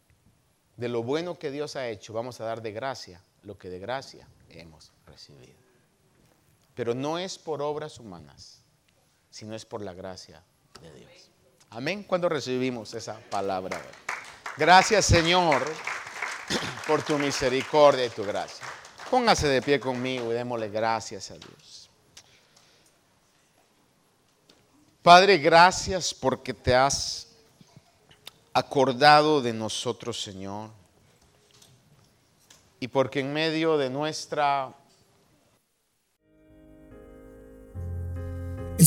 de 0.77 0.89
lo 0.89 1.03
bueno 1.03 1.39
que 1.39 1.51
Dios 1.51 1.77
ha 1.77 1.89
hecho, 1.89 2.13
vamos 2.13 2.41
a 2.41 2.45
dar 2.45 2.63
de 2.63 2.73
gracia 2.73 3.21
lo 3.43 3.59
que 3.59 3.69
de 3.69 3.79
gracia 3.79 4.29
hemos 4.51 4.93
recibido. 5.07 5.66
Pero 6.77 6.95
no 6.95 7.19
es 7.19 7.39
por 7.39 7.63
obras 7.63 7.99
humanas, 7.99 8.61
sino 9.31 9.57
es 9.57 9.65
por 9.65 9.81
la 9.81 9.95
gracia 9.95 10.45
de 10.81 10.93
Dios. 10.93 11.31
Amén. 11.71 12.05
Cuando 12.05 12.29
recibimos 12.29 12.95
esa 12.95 13.19
palabra. 13.31 13.81
Gracias 14.59 15.07
Señor 15.07 15.67
por 16.87 17.03
tu 17.03 17.19
misericordia 17.19 18.05
y 18.05 18.11
tu 18.11 18.25
gracia. 18.25 18.65
Póngase 19.11 19.49
de 19.49 19.63
pie 19.63 19.81
conmigo 19.81 20.31
y 20.31 20.35
démosle 20.35 20.69
gracias 20.69 21.31
a 21.31 21.35
Dios. 21.35 21.89
Padre, 25.03 25.39
gracias 25.39 26.13
porque 26.13 26.53
te 26.53 26.75
has 26.75 27.29
acordado 28.53 29.41
de 29.41 29.53
nosotros, 29.53 30.21
Señor. 30.21 30.71
Y 32.81 32.89
porque 32.89 33.21
en 33.21 33.33
medio 33.33 33.79
de 33.79 33.89
nuestra... 33.89 34.75